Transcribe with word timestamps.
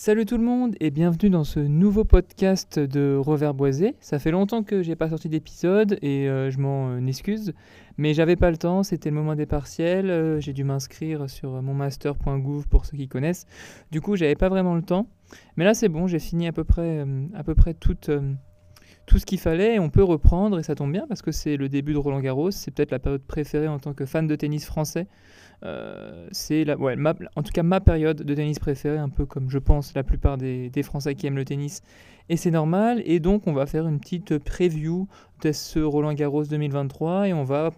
Salut 0.00 0.26
tout 0.26 0.38
le 0.38 0.44
monde 0.44 0.76
et 0.78 0.92
bienvenue 0.92 1.28
dans 1.28 1.42
ce 1.42 1.58
nouveau 1.58 2.04
podcast 2.04 2.78
de 2.78 3.16
Revers 3.16 3.52
Boisé. 3.52 3.96
Ça 3.98 4.20
fait 4.20 4.30
longtemps 4.30 4.62
que 4.62 4.80
j'ai 4.80 4.94
pas 4.94 5.08
sorti 5.08 5.28
d'épisode 5.28 5.98
et 6.02 6.28
euh, 6.28 6.52
je 6.52 6.58
m'en 6.60 6.90
euh, 6.90 7.06
excuse, 7.08 7.52
mais 7.96 8.14
j'avais 8.14 8.36
pas 8.36 8.52
le 8.52 8.58
temps, 8.58 8.84
c'était 8.84 9.10
le 9.10 9.16
moment 9.16 9.34
des 9.34 9.44
partiels, 9.44 10.08
euh, 10.08 10.38
j'ai 10.38 10.52
dû 10.52 10.62
m'inscrire 10.62 11.28
sur 11.28 11.60
monmaster.gouv 11.60 12.68
pour 12.68 12.86
ceux 12.86 12.96
qui 12.96 13.08
connaissent. 13.08 13.44
Du 13.90 14.00
coup, 14.00 14.14
j'avais 14.14 14.36
pas 14.36 14.48
vraiment 14.48 14.76
le 14.76 14.82
temps. 14.82 15.08
Mais 15.56 15.64
là, 15.64 15.74
c'est 15.74 15.88
bon, 15.88 16.06
j'ai 16.06 16.20
fini 16.20 16.46
à 16.46 16.52
peu 16.52 16.62
près 16.62 17.04
à 17.34 17.42
peu 17.42 17.56
près 17.56 17.74
tout 17.74 17.96
ce 19.18 19.26
qu'il 19.26 19.40
fallait 19.40 19.74
et 19.74 19.78
on 19.80 19.90
peut 19.90 20.04
reprendre 20.04 20.60
et 20.60 20.62
ça 20.62 20.76
tombe 20.76 20.92
bien 20.92 21.06
parce 21.08 21.22
que 21.22 21.32
c'est 21.32 21.56
le 21.56 21.68
début 21.68 21.92
de 21.92 21.98
Roland 21.98 22.20
Garros, 22.20 22.52
c'est 22.52 22.70
peut-être 22.70 22.92
la 22.92 23.00
période 23.00 23.22
préférée 23.22 23.66
en 23.66 23.80
tant 23.80 23.94
que 23.94 24.06
fan 24.06 24.28
de 24.28 24.36
tennis 24.36 24.64
français. 24.64 25.08
Euh, 25.64 26.28
c'est 26.30 26.64
la, 26.64 26.76
ouais, 26.76 26.96
en 27.34 27.42
tout 27.42 27.52
cas 27.52 27.62
ma 27.62 27.80
période 27.80 28.22
de 28.22 28.34
tennis 28.34 28.58
préférée, 28.58 28.98
un 28.98 29.08
peu 29.08 29.26
comme 29.26 29.50
je 29.50 29.58
pense 29.58 29.94
la 29.94 30.04
plupart 30.04 30.38
des, 30.38 30.70
Français 30.82 31.14
qui 31.14 31.26
aiment 31.26 31.36
le 31.36 31.44
tennis. 31.44 31.82
Et 32.28 32.36
c'est 32.36 32.50
normal. 32.50 33.02
Et 33.04 33.20
donc 33.20 33.46
on 33.46 33.52
va 33.52 33.66
faire 33.66 33.86
une 33.88 33.98
petite 34.00 34.38
preview 34.38 35.08
de 35.42 35.52
ce 35.52 35.80
Roland 35.80 36.12
Garros 36.12 36.44
2023 36.44 37.28
et 37.28 37.32
on 37.32 37.44
va, 37.44 37.70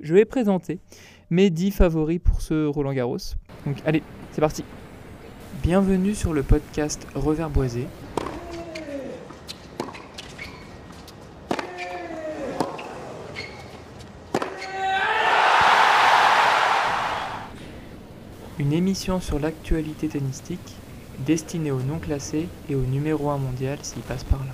je 0.00 0.14
vais 0.14 0.24
présenter 0.24 0.80
mes 1.30 1.50
10 1.50 1.70
favoris 1.70 2.20
pour 2.22 2.40
ce 2.40 2.66
Roland 2.66 2.92
Garros. 2.92 3.18
Donc 3.66 3.76
allez, 3.86 4.02
c'est 4.32 4.40
parti. 4.40 4.64
Bienvenue 5.62 6.14
sur 6.14 6.34
le 6.34 6.42
podcast 6.42 7.06
Revers 7.14 7.50
une 18.64 18.72
émission 18.72 19.20
sur 19.20 19.38
l'actualité 19.38 20.08
tennistique 20.08 20.74
destinée 21.26 21.70
aux 21.70 21.82
non 21.82 21.98
classés 21.98 22.48
et 22.70 22.74
au 22.74 22.80
numéro 22.80 23.28
1 23.28 23.36
mondial 23.36 23.76
s'il 23.82 24.00
passe 24.00 24.24
par 24.24 24.38
là. 24.38 24.52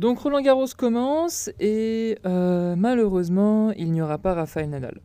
Donc 0.00 0.18
Roland 0.18 0.40
Garros 0.40 0.66
commence 0.76 1.48
et 1.60 2.18
euh, 2.26 2.74
malheureusement 2.74 3.70
il 3.76 3.92
n'y 3.92 4.02
aura 4.02 4.18
pas 4.18 4.34
Rafael 4.34 4.68
Nadal. 4.68 5.00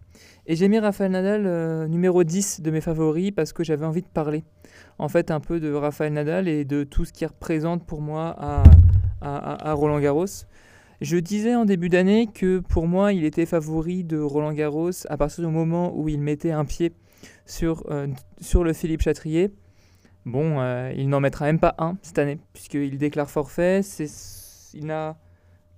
Et 0.47 0.55
j'ai 0.55 0.69
mis 0.69 0.79
Rafael 0.79 1.11
Nadal 1.11 1.45
euh, 1.45 1.87
numéro 1.87 2.23
10 2.23 2.61
de 2.61 2.71
mes 2.71 2.81
favoris 2.81 3.29
parce 3.29 3.53
que 3.53 3.63
j'avais 3.63 3.85
envie 3.85 4.01
de 4.01 4.07
parler 4.07 4.43
en 4.97 5.07
fait 5.07 5.29
un 5.29 5.39
peu 5.39 5.59
de 5.59 5.71
Rafael 5.71 6.13
Nadal 6.13 6.47
et 6.47 6.65
de 6.65 6.83
tout 6.83 7.05
ce 7.05 7.13
qu'il 7.13 7.27
représente 7.27 7.85
pour 7.85 8.01
moi 8.01 8.35
à 9.21 9.73
Roland 9.73 9.99
Garros. 9.99 10.25
Je 11.01 11.17
disais 11.17 11.55
en 11.55 11.65
début 11.65 11.89
d'année 11.89 12.27
que 12.27 12.59
pour 12.59 12.87
moi, 12.87 13.11
il 13.11 13.25
était 13.25 13.45
favori 13.45 14.03
de 14.05 14.17
Roland 14.17 14.53
Garros 14.53 14.91
à 15.09 15.17
partir 15.17 15.45
du 15.45 15.51
moment 15.51 15.93
où 15.93 16.07
il 16.07 16.21
mettait 16.21 16.51
un 16.51 16.63
pied 16.63 16.93
sur, 17.45 17.83
euh, 17.89 18.07
sur 18.39 18.63
le 18.63 18.71
Philippe 18.71 19.01
Chatrier. 19.01 19.51
Bon, 20.25 20.61
euh, 20.61 20.93
il 20.95 21.09
n'en 21.09 21.19
mettra 21.19 21.45
même 21.45 21.59
pas 21.59 21.75
un 21.79 21.97
cette 22.01 22.17
année, 22.17 22.39
puisqu'il 22.53 22.97
déclare 22.97 23.29
forfait. 23.29 23.81
Il 24.73 24.85
n'a 24.85 25.17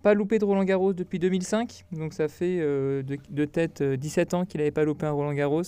pas 0.03 0.13
loupé 0.13 0.37
de 0.37 0.45
Roland 0.45 0.63
Garros 0.63 0.93
depuis 0.93 1.17
2005, 1.17 1.85
donc 1.91 2.13
ça 2.13 2.27
fait 2.27 2.59
euh, 2.59 3.01
de, 3.01 3.17
de, 3.29 3.45
tête 3.45 3.81
17 3.81 4.33
ans 4.35 4.45
qu'il 4.45 4.59
n'avait 4.59 4.71
pas 4.71 4.83
loupé 4.83 5.07
un 5.07 5.11
Roland 5.11 5.33
Garros. 5.33 5.63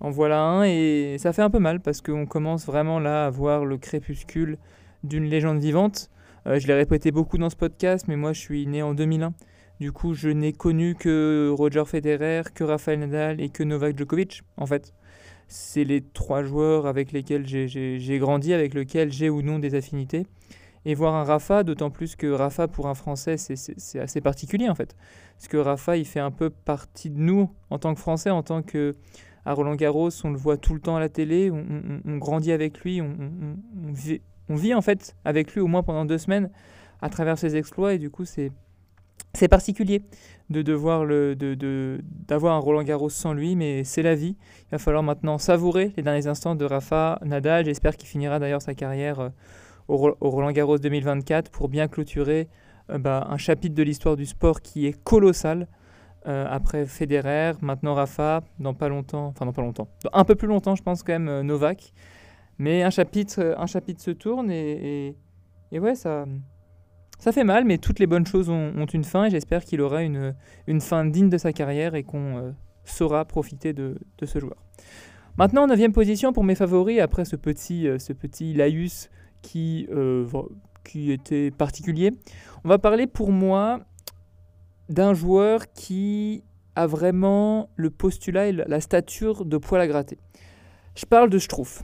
En 0.00 0.10
voilà 0.10 0.40
un, 0.40 0.64
et 0.64 1.16
ça 1.18 1.32
fait 1.32 1.42
un 1.42 1.50
peu 1.50 1.58
mal, 1.58 1.80
parce 1.80 2.00
qu'on 2.00 2.26
commence 2.26 2.64
vraiment 2.64 3.00
là 3.00 3.26
à 3.26 3.30
voir 3.30 3.64
le 3.64 3.76
crépuscule 3.76 4.58
d'une 5.02 5.24
légende 5.24 5.58
vivante. 5.58 6.10
Euh, 6.46 6.58
je 6.58 6.66
l'ai 6.66 6.74
répété 6.74 7.10
beaucoup 7.10 7.38
dans 7.38 7.50
ce 7.50 7.56
podcast, 7.56 8.06
mais 8.08 8.16
moi 8.16 8.32
je 8.32 8.40
suis 8.40 8.66
né 8.66 8.82
en 8.82 8.94
2001. 8.94 9.32
Du 9.80 9.90
coup, 9.90 10.14
je 10.14 10.28
n'ai 10.28 10.52
connu 10.52 10.94
que 10.94 11.52
Roger 11.56 11.84
Federer, 11.84 12.42
que 12.54 12.62
Rafael 12.62 13.00
Nadal 13.00 13.40
et 13.40 13.48
que 13.48 13.64
Novak 13.64 13.98
Djokovic, 13.98 14.42
en 14.56 14.66
fait. 14.66 14.94
C'est 15.48 15.84
les 15.84 16.00
trois 16.00 16.42
joueurs 16.42 16.86
avec 16.86 17.12
lesquels 17.12 17.46
j'ai 17.46 18.18
grandi, 18.18 18.54
avec 18.54 18.72
lesquels 18.72 19.12
j'ai 19.12 19.28
ou 19.28 19.42
non 19.42 19.58
des 19.58 19.74
affinités. 19.74 20.26
Et 20.86 20.94
voir 20.94 21.14
un 21.14 21.24
Rafa, 21.24 21.64
d'autant 21.64 21.90
plus 21.90 22.14
que 22.14 22.26
Rafa, 22.26 22.68
pour 22.68 22.86
un 22.86 22.94
Français, 22.94 23.36
c'est 23.36 23.98
assez 23.98 24.20
particulier, 24.20 24.68
en 24.68 24.74
fait. 24.74 24.96
Parce 25.36 25.48
que 25.48 25.56
Rafa, 25.56 25.96
il 25.96 26.04
fait 26.04 26.20
un 26.20 26.30
peu 26.30 26.50
partie 26.50 27.10
de 27.10 27.18
nous 27.18 27.50
en 27.70 27.78
tant 27.78 27.94
que 27.94 28.00
Français, 28.00 28.30
en 28.30 28.42
tant 28.42 28.62
que... 28.62 28.96
À 29.46 29.52
Roland 29.52 29.74
Garros, 29.74 30.08
on 30.24 30.30
le 30.30 30.38
voit 30.38 30.56
tout 30.56 30.72
le 30.72 30.80
temps 30.80 30.96
à 30.96 31.00
la 31.00 31.10
télé, 31.10 31.50
on, 31.50 32.16
grandit 32.16 32.50
avec 32.50 32.80
lui, 32.80 33.02
on, 33.02 33.12
vit, 33.92 34.22
on 34.48 34.56
vit 34.56 34.74
en 34.74 34.82
fait 34.82 35.16
avec 35.24 35.54
lui 35.54 35.60
au 35.60 35.66
moins 35.66 35.82
pendant 35.82 36.04
deux 36.04 36.18
semaines 36.18 36.50
à 37.00 37.08
travers 37.08 37.38
ses 37.38 37.56
exploits 37.56 37.94
et 37.94 37.98
du 37.98 38.10
coup 38.10 38.24
c'est 38.24 38.50
c'est 39.32 39.48
particulier 39.48 40.02
de 40.50 40.62
devoir 40.62 41.04
le 41.04 41.34
de, 41.34 42.00
d'avoir 42.28 42.54
un 42.54 42.58
Roland 42.58 42.82
Garros 42.82 43.10
sans 43.10 43.32
lui 43.32 43.56
mais 43.56 43.84
c'est 43.84 44.02
la 44.02 44.14
vie 44.14 44.36
il 44.66 44.70
va 44.72 44.78
falloir 44.78 45.02
maintenant 45.02 45.38
savourer 45.38 45.92
les 45.96 46.02
derniers 46.02 46.26
instants 46.26 46.54
de 46.54 46.64
Rafa 46.64 47.18
Nadal 47.24 47.64
j'espère 47.64 47.96
qu'il 47.96 48.08
finira 48.08 48.38
d'ailleurs 48.38 48.62
sa 48.62 48.74
carrière 48.74 49.20
euh, 49.20 49.28
au, 49.88 49.96
Roland 49.96 50.52
Garros 50.52 50.78
2024 50.78 51.50
pour 51.50 51.68
bien 51.68 51.88
clôturer 51.88 52.48
euh, 52.90 52.98
bah, 52.98 53.26
un 53.30 53.36
chapitre 53.38 53.74
de 53.74 53.82
l'histoire 53.82 54.16
du 54.16 54.26
sport 54.26 54.60
qui 54.60 54.86
est 54.86 55.02
colossal 55.02 55.68
euh, 56.26 56.46
après 56.48 56.86
Federer, 56.86 57.52
maintenant 57.60 57.92
Rafa, 57.92 58.42
dans 58.58 58.72
pas 58.72 58.88
longtemps, 58.88 59.26
enfin 59.26 59.44
dans 59.44 59.52
pas 59.52 59.60
longtemps, 59.60 59.88
un 60.10 60.24
peu 60.24 60.34
plus 60.34 60.48
longtemps 60.48 60.74
je 60.74 60.82
pense 60.82 61.02
quand 61.02 61.12
même 61.12 61.42
Novak. 61.42 61.92
Mais 62.58 62.82
un 62.82 62.90
chapitre, 62.90 63.40
euh, 63.40 63.54
un 63.58 63.66
chapitre 63.66 64.02
se 64.02 64.10
tourne 64.10 64.50
et, 64.50 65.16
et, 65.72 65.78
ouais, 65.78 65.94
ça, 65.94 66.24
ça 67.18 67.32
fait 67.32 67.44
mal, 67.44 67.64
mais 67.64 67.78
toutes 67.78 67.98
les 67.98 68.06
bonnes 68.06 68.26
choses 68.26 68.48
ont, 68.48 68.86
une 68.92 69.04
fin 69.04 69.24
et 69.24 69.30
j'espère 69.30 69.64
qu'il 69.64 69.80
aura 69.80 70.02
une, 70.02 70.34
une, 70.66 70.80
fin 70.80 71.04
digne 71.04 71.28
de 71.28 71.38
sa 71.38 71.52
carrière 71.52 71.94
et 71.94 72.04
qu'on 72.04 72.38
euh, 72.38 72.50
saura 72.84 73.24
profiter 73.24 73.72
de, 73.72 73.98
de, 74.18 74.26
ce 74.26 74.38
joueur. 74.38 74.56
Maintenant, 75.36 75.66
9 75.66 75.90
position 75.92 76.32
pour 76.32 76.44
mes 76.44 76.54
favoris, 76.54 77.00
après 77.00 77.24
ce 77.24 77.34
petit, 77.34 77.88
euh, 77.88 77.98
ce 77.98 78.12
petit 78.12 78.54
laïus 78.54 79.10
qui, 79.42 79.88
qui 80.84 81.12
était 81.12 81.50
particulier. 81.50 82.12
On 82.64 82.68
va 82.70 82.78
parler 82.78 83.06
pour 83.06 83.30
moi 83.30 83.80
d'un 84.88 85.12
joueur 85.12 85.70
qui 85.72 86.44
a 86.76 86.86
vraiment 86.86 87.68
le 87.76 87.90
postulat 87.90 88.46
et 88.46 88.52
la 88.52 88.80
stature 88.80 89.44
de 89.44 89.58
poil 89.58 89.82
à 89.82 89.86
gratter. 89.86 90.16
Je 90.96 91.04
parle 91.04 91.28
de 91.28 91.38
Struff 91.38 91.82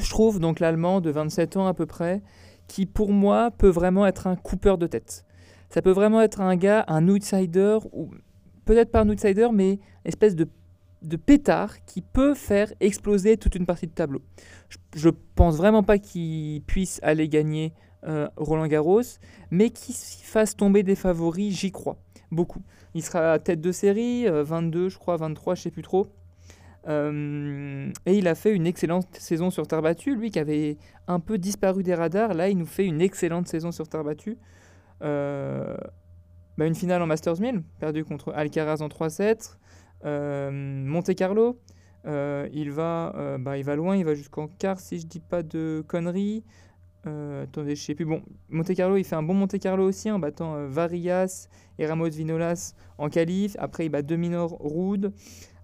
je 0.00 0.10
trouve 0.10 0.40
donc 0.40 0.60
l'allemand 0.60 1.00
de 1.00 1.10
27 1.10 1.56
ans 1.56 1.66
à 1.66 1.74
peu 1.74 1.86
près, 1.86 2.22
qui 2.68 2.86
pour 2.86 3.12
moi 3.12 3.50
peut 3.50 3.68
vraiment 3.68 4.06
être 4.06 4.26
un 4.26 4.36
coupeur 4.36 4.78
de 4.78 4.86
tête. 4.86 5.24
Ça 5.68 5.82
peut 5.82 5.90
vraiment 5.90 6.20
être 6.20 6.40
un 6.40 6.56
gars, 6.56 6.84
un 6.88 7.08
outsider, 7.08 7.78
ou 7.92 8.10
peut-être 8.64 8.90
pas 8.90 9.00
un 9.00 9.08
outsider, 9.08 9.48
mais 9.52 9.72
une 9.72 9.78
espèce 10.04 10.34
de, 10.34 10.48
de 11.02 11.16
pétard 11.16 11.84
qui 11.84 12.00
peut 12.00 12.34
faire 12.34 12.72
exploser 12.80 13.36
toute 13.36 13.54
une 13.54 13.66
partie 13.66 13.86
de 13.86 13.92
tableau. 13.92 14.22
Je, 14.94 15.08
ne 15.08 15.14
pense 15.34 15.56
vraiment 15.56 15.82
pas 15.82 15.98
qu'il 15.98 16.62
puisse 16.62 17.00
aller 17.02 17.28
gagner 17.28 17.72
euh, 18.06 18.28
Roland 18.36 18.66
Garros, 18.66 19.02
mais 19.50 19.70
qu'il 19.70 19.94
fasse 19.94 20.56
tomber 20.56 20.82
des 20.82 20.94
favoris, 20.94 21.54
j'y 21.58 21.70
crois 21.70 21.98
beaucoup. 22.32 22.62
Il 22.94 23.02
sera 23.02 23.38
tête 23.38 23.60
de 23.60 23.72
série, 23.72 24.26
22 24.28 24.78
euh, 24.78 24.88
je 24.88 24.98
crois, 24.98 25.16
23, 25.16 25.54
je 25.54 25.62
sais 25.62 25.70
plus 25.70 25.82
trop. 25.82 26.08
Euh, 26.88 27.90
et 28.06 28.18
il 28.18 28.26
a 28.26 28.34
fait 28.34 28.54
une 28.54 28.66
excellente 28.66 29.06
saison 29.16 29.50
sur 29.50 29.66
terre. 29.66 29.82
Lui 30.06 30.30
qui 30.30 30.38
avait 30.38 30.76
un 31.06 31.20
peu 31.20 31.38
disparu 31.38 31.82
des 31.82 31.94
radars, 31.94 32.34
là 32.34 32.48
il 32.48 32.58
nous 32.58 32.66
fait 32.66 32.86
une 32.86 33.00
excellente 33.00 33.46
saison 33.48 33.72
sur 33.72 33.88
terre. 33.88 34.02
Euh, 35.02 35.76
bah, 36.58 36.66
une 36.66 36.74
finale 36.74 37.02
en 37.02 37.06
Masters 37.06 37.40
1000, 37.40 37.62
perdu 37.78 38.04
contre 38.04 38.32
Alcaraz 38.34 38.80
en 38.80 38.88
3-7. 38.88 39.56
Euh, 40.04 40.50
Monte 40.52 41.14
Carlo, 41.14 41.58
il, 42.04 42.70
va, 42.70 43.36
bah, 43.38 43.56
il 43.58 43.64
va 43.64 43.76
loin, 43.76 43.96
il 43.96 44.04
va 44.04 44.14
jusqu'en 44.14 44.48
quart 44.48 44.80
si 44.80 44.98
je 44.98 45.06
dis 45.06 45.20
pas 45.20 45.42
de 45.42 45.84
conneries. 45.86 46.42
attendez, 47.04 47.76
je 47.76 47.82
sais 47.82 47.94
plus. 47.94 48.04
Bon, 48.04 48.22
Monte 48.50 48.74
Carlo, 48.74 48.96
il 48.96 49.04
fait 49.04 49.16
un 49.16 49.22
bon 49.22 49.34
Monte 49.34 49.58
Carlo 49.60 49.86
aussi 49.86 50.10
en 50.10 50.18
battant 50.18 50.66
Varias 50.66 51.48
et 51.78 51.86
Ramos 51.86 52.10
Vinolas 52.10 52.74
en 52.98 53.08
qualif. 53.08 53.56
Après, 53.60 53.86
il 53.86 53.88
bat 53.88 54.02
Dominor 54.02 54.58
Rude. 54.60 55.12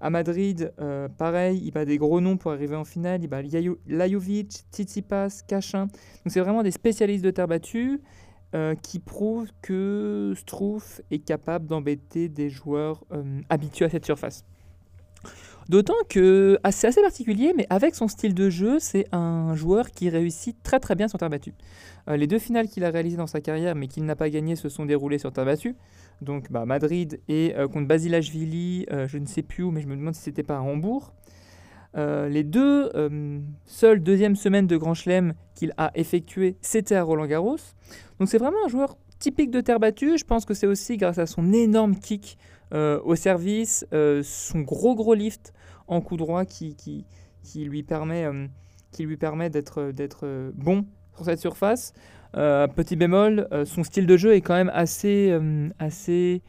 À 0.00 0.10
Madrid, 0.10 0.72
euh, 0.81 1.09
pareil, 1.09 1.60
il 1.64 1.72
bat 1.72 1.84
des 1.84 1.98
gros 1.98 2.21
noms 2.21 2.36
pour 2.36 2.53
arriver 2.53 2.77
en 2.77 2.84
finale. 2.84 3.22
Il 3.22 3.28
bat 3.28 3.42
Lajovic, 3.86 4.65
Tsitsipas, 4.72 5.42
Cachin. 5.47 5.86
Donc 5.86 6.28
c'est 6.28 6.41
vraiment 6.41 6.62
des 6.62 6.71
spécialistes 6.71 7.24
de 7.24 7.30
terre 7.30 7.48
battue 7.48 8.00
euh, 8.54 8.74
qui 8.77 9.00
prouvent 9.00 9.50
que 9.60 10.34
Struff 10.36 11.00
est 11.10 11.18
capable 11.18 11.66
d'embêter 11.66 12.28
des 12.28 12.48
joueurs 12.48 13.04
euh, 13.12 13.41
habitués 13.48 13.86
à 13.86 13.91
cette 13.91 14.04
surface. 14.04 14.45
D'autant 15.68 15.95
que 16.09 16.59
c'est 16.71 16.86
assez 16.86 17.03
particulier, 17.03 17.53
mais 17.54 17.66
avec 17.68 17.95
son 17.95 18.09
style 18.09 18.33
de 18.33 18.48
jeu, 18.48 18.78
c'est 18.78 19.04
un 19.12 19.54
joueur 19.54 19.91
qui 19.91 20.09
réussit 20.09 20.56
très 20.62 20.80
très 20.80 20.95
bien 20.95 21.09
sur 21.09 21.18
terre 21.18 21.28
battue. 21.28 21.53
les 22.06 22.27
deux 22.27 22.39
finales 22.39 22.68
qu'il 22.68 22.84
a 22.84 22.91
réalisées 22.91 23.18
dans 23.18 23.27
sa 23.27 23.42
carrière, 23.42 23.74
mais 23.74 23.86
qu'il 23.86 24.06
n'a 24.06 24.16
pas 24.16 24.30
gagnées, 24.30 24.56
se 24.56 24.71
sont 24.71 24.86
déroulées 24.86 25.18
sur 25.18 25.30
terre 25.30 25.45
battue 25.45 25.77
donc 26.20 26.50
bah, 26.50 26.66
Madrid 26.66 27.20
et 27.28 27.54
euh, 27.56 27.68
contre 27.68 27.86
Basilashvili, 27.86 28.86
euh, 28.92 29.06
je 29.06 29.18
ne 29.18 29.26
sais 29.26 29.42
plus 29.42 29.62
où, 29.62 29.70
mais 29.70 29.80
je 29.80 29.86
me 29.86 29.97
demande 29.97 30.15
si 30.15 30.22
c'était 30.22 30.42
pas 30.42 30.56
à 30.56 30.60
Hambourg. 30.60 31.12
Euh, 31.97 32.28
les 32.28 32.44
deux 32.44 32.91
seules 33.65 34.03
deuxièmes 34.03 34.36
semaines 34.36 34.66
de 34.66 34.76
Grand 34.76 34.94
Chelem 34.94 35.34
qu'il 35.54 35.72
a 35.76 35.91
effectuées, 35.94 36.56
c'était 36.60 36.94
à 36.94 37.03
Roland 37.03 37.26
Garros. 37.26 37.56
Donc 38.18 38.28
c'est 38.28 38.38
vraiment 38.38 38.59
un 38.65 38.68
joueur 38.68 38.98
typique 39.18 39.50
de 39.50 39.60
terre 39.60 39.80
battue. 39.80 40.18
Je 40.18 40.24
pense 40.24 40.44
que 40.44 40.54
c'est 40.54 40.66
aussi 40.66 40.97
grâce 40.97 41.18
à 41.18 41.26
son 41.26 41.53
énorme 41.53 41.97
kick 41.97 42.38
au 42.72 43.14
service, 43.14 43.86
son 43.91 44.60
gros 44.60 44.94
gros 44.94 45.14
lift 45.14 45.54
en 45.86 46.03
coup 46.03 46.18
droit 46.18 46.44
qui, 46.44 47.06
lui 47.54 47.82
permet, 47.82 48.28
qui 48.92 49.04
lui 49.04 49.16
permet 49.16 49.48
d'être 49.48 50.53
bon 50.54 50.84
sur 51.14 51.24
cette 51.24 51.41
surface. 51.41 51.94
Petit 52.33 52.97
bémol, 52.97 53.48
son 53.65 53.84
style 53.84 54.07
de 54.07 54.16
jeu 54.16 54.34
est 54.34 54.41
quand 54.41 54.54
même 54.54 54.71
assez, 54.75 55.36
assez 55.78 56.42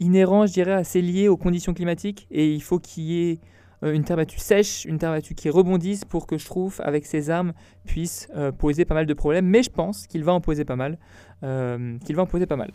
inhérent, 0.00 0.46
je 0.46 0.52
dirais, 0.52 0.72
assez 0.72 1.00
lié 1.00 1.28
aux 1.28 1.36
conditions 1.36 1.74
climatiques 1.74 2.26
et 2.30 2.52
il 2.52 2.62
faut 2.62 2.78
qu'il 2.78 3.04
y 3.04 3.30
ait 3.30 3.38
euh, 3.84 3.92
une 3.92 4.04
terre 4.04 4.16
battue 4.16 4.38
sèche, 4.38 4.84
une 4.84 4.98
terre 4.98 5.10
battue 5.10 5.34
qui 5.34 5.50
rebondisse 5.50 6.04
pour 6.04 6.26
que 6.26 6.38
je 6.38 6.46
trouve, 6.46 6.80
avec 6.84 7.06
ses 7.06 7.30
armes, 7.30 7.52
puisse 7.84 8.28
euh, 8.36 8.52
poser 8.52 8.84
pas 8.84 8.94
mal 8.94 9.06
de 9.06 9.14
problèmes. 9.14 9.46
Mais 9.46 9.62
je 9.62 9.70
pense 9.70 10.06
qu'il 10.06 10.24
va 10.24 10.32
en 10.32 10.40
poser 10.40 10.64
pas 10.64 10.76
mal. 10.76 10.98
Euh, 11.42 11.98
qu'il 12.04 12.14
va 12.14 12.22
en 12.22 12.26
poser 12.26 12.46
pas 12.46 12.56
mal. 12.56 12.70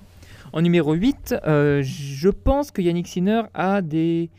En 0.51 0.61
numéro 0.61 0.93
8, 0.93 1.35
je 1.45 2.29
pense 2.29 2.71
que 2.71 2.81
Yannick 2.81 3.07
Sinner 3.07 3.43
a 3.53 3.81
des, 3.81 4.29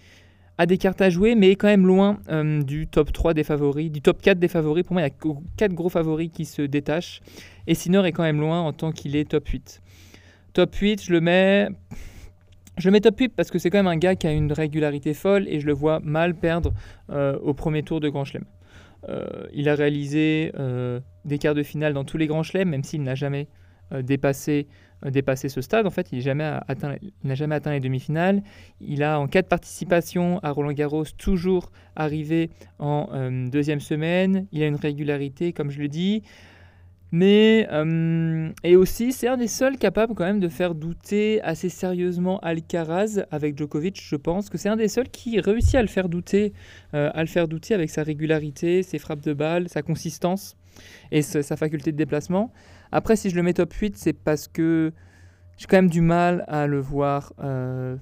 a 0.59 0.67
des 0.67 0.77
cartes 0.77 1.01
à 1.01 1.09
jouer, 1.09 1.35
mais 1.35 1.51
est 1.51 1.57
quand 1.57 1.69
même 1.69 1.87
loin 1.87 2.19
du 2.65 2.87
top 2.87 3.13
3 3.13 3.33
des 3.33 3.45
favoris, 3.45 3.91
du 3.91 4.03
top 4.03 4.21
4 4.21 4.39
des 4.39 4.49
favoris. 4.49 4.85
Pour 4.85 4.95
moi, 4.95 5.03
il 5.03 5.05
y 5.05 5.11
a 5.11 5.35
4 5.57 5.73
gros 5.73 5.89
favoris 5.89 6.31
qui 6.33 6.45
se 6.45 6.63
détachent. 6.63 7.21
Et 7.67 7.75
Sinner 7.75 8.05
est 8.07 8.13
quand 8.13 8.25
même 8.25 8.41
loin 8.41 8.61
en 8.61 8.73
tant 8.73 8.91
qu'il 8.93 9.15
est 9.15 9.31
top 9.31 9.47
8. 9.49 9.81
Top 10.53 10.75
8, 10.75 11.05
je 11.05 11.13
le 11.13 11.21
mets 11.21 11.69
je 12.79 12.91
mets 12.91 13.01
top 13.01 13.19
8 13.19 13.29
parce 13.35 13.51
que 13.51 13.59
c'est 13.59 13.71
quand 13.71 13.79
même 13.79 13.89
un 13.89 13.97
gars 13.97 14.15
qui 14.15 14.27
a 14.29 14.33
une 14.33 14.53
régularité 14.53 15.13
folle 15.13 15.49
et 15.49 15.59
je 15.59 15.67
le 15.67 15.73
vois 15.73 15.99
mal 16.01 16.35
perdre 16.35 16.73
euh, 17.11 17.37
au 17.41 17.53
premier 17.53 17.83
tour 17.83 18.01
de 18.01 18.09
Grand 18.09 18.25
Chelem. 18.25 18.45
Euh, 19.09 19.47
il 19.53 19.69
a 19.69 19.75
réalisé 19.75 20.53
euh, 20.59 21.01
des 21.25 21.39
quarts 21.39 21.55
de 21.55 21.65
finale 21.65 21.93
dans 21.93 22.05
tous 22.05 22.19
les 22.19 22.29
Grands 22.29 22.45
Chelems, 22.45 22.69
même 22.69 22.85
s'il 22.85 23.03
n'a 23.03 23.15
jamais 23.15 23.49
dépassé, 24.03 24.67
dépassé 25.05 25.49
ce 25.49 25.61
stade. 25.61 25.87
En 25.87 25.91
fait, 25.91 26.09
il 26.13 26.19
n'a 26.19 27.35
jamais, 27.35 27.55
atteint, 27.55 27.73
les 27.73 27.81
demi-finales. 27.81 28.43
Il 28.81 29.03
a, 29.03 29.19
en 29.21 29.27
quatre 29.29 29.49
participations 29.49 30.39
à 30.43 30.51
Roland 30.51 30.73
Garros, 30.73 31.05
toujours 31.17 31.71
arrivé 31.97 32.51
en 32.79 33.09
deuxième 33.51 33.81
semaine. 33.81 34.47
Il 34.53 34.63
a 34.63 34.67
une 34.67 34.77
régularité, 34.77 35.53
comme 35.53 35.71
je 35.71 35.79
le 35.79 35.89
dis. 35.89 36.23
Mais, 37.11 37.67
euh, 37.73 38.51
et 38.65 38.77
aussi, 38.77 39.13
c'est 39.13 39.29
un 39.29 39.39
des 39.39 39.49
seuls 39.49 39.79
capables 39.79 40.15
quand 40.15 40.25
même 40.25 40.41
de 40.41 40.49
faire 40.49 40.75
douter 40.75 41.41
assez 41.43 41.71
sérieusement 41.71 42.39
Alcaraz 42.41 43.25
avec 43.31 43.57
Djokovic. 43.57 43.99
Je 44.03 44.17
pense 44.17 44.51
que 44.51 44.59
c'est 44.59 44.69
un 44.69 44.77
des 44.77 44.89
seuls 44.89 45.09
qui 45.09 45.41
réussit 45.41 45.77
à 45.77 45.83
le 45.83 45.89
faire 45.89 46.11
douter, 46.11 46.53
euh, 46.93 47.11
à 47.15 47.23
le 47.23 47.29
faire 47.29 47.49
douter 47.49 47.73
avec 47.73 47.89
sa 47.89 48.03
régularité, 48.03 48.83
ses 48.83 48.99
frappes 48.99 49.23
de 49.23 49.33
balle, 49.33 49.69
sa 49.71 49.81
consistance 49.81 50.57
et 51.11 51.23
sa 51.23 51.57
faculté 51.57 51.93
de 51.93 51.97
déplacement. 51.97 52.53
Après, 52.93 53.17
si 53.17 53.31
je 53.31 53.37
le 53.37 53.43
mets 53.43 53.55
top 53.55 53.73
8, 53.73 53.97
c'est 53.97 54.13
parce 54.13 54.49
que 54.49 54.93
j'ai 55.57 55.67
quand 55.67 55.77
même 55.77 55.91
du 55.91 56.01
mal 56.01 56.45
à 56.49 56.67
le 56.67 56.81
voir 56.81 57.33
euh, 57.41 57.97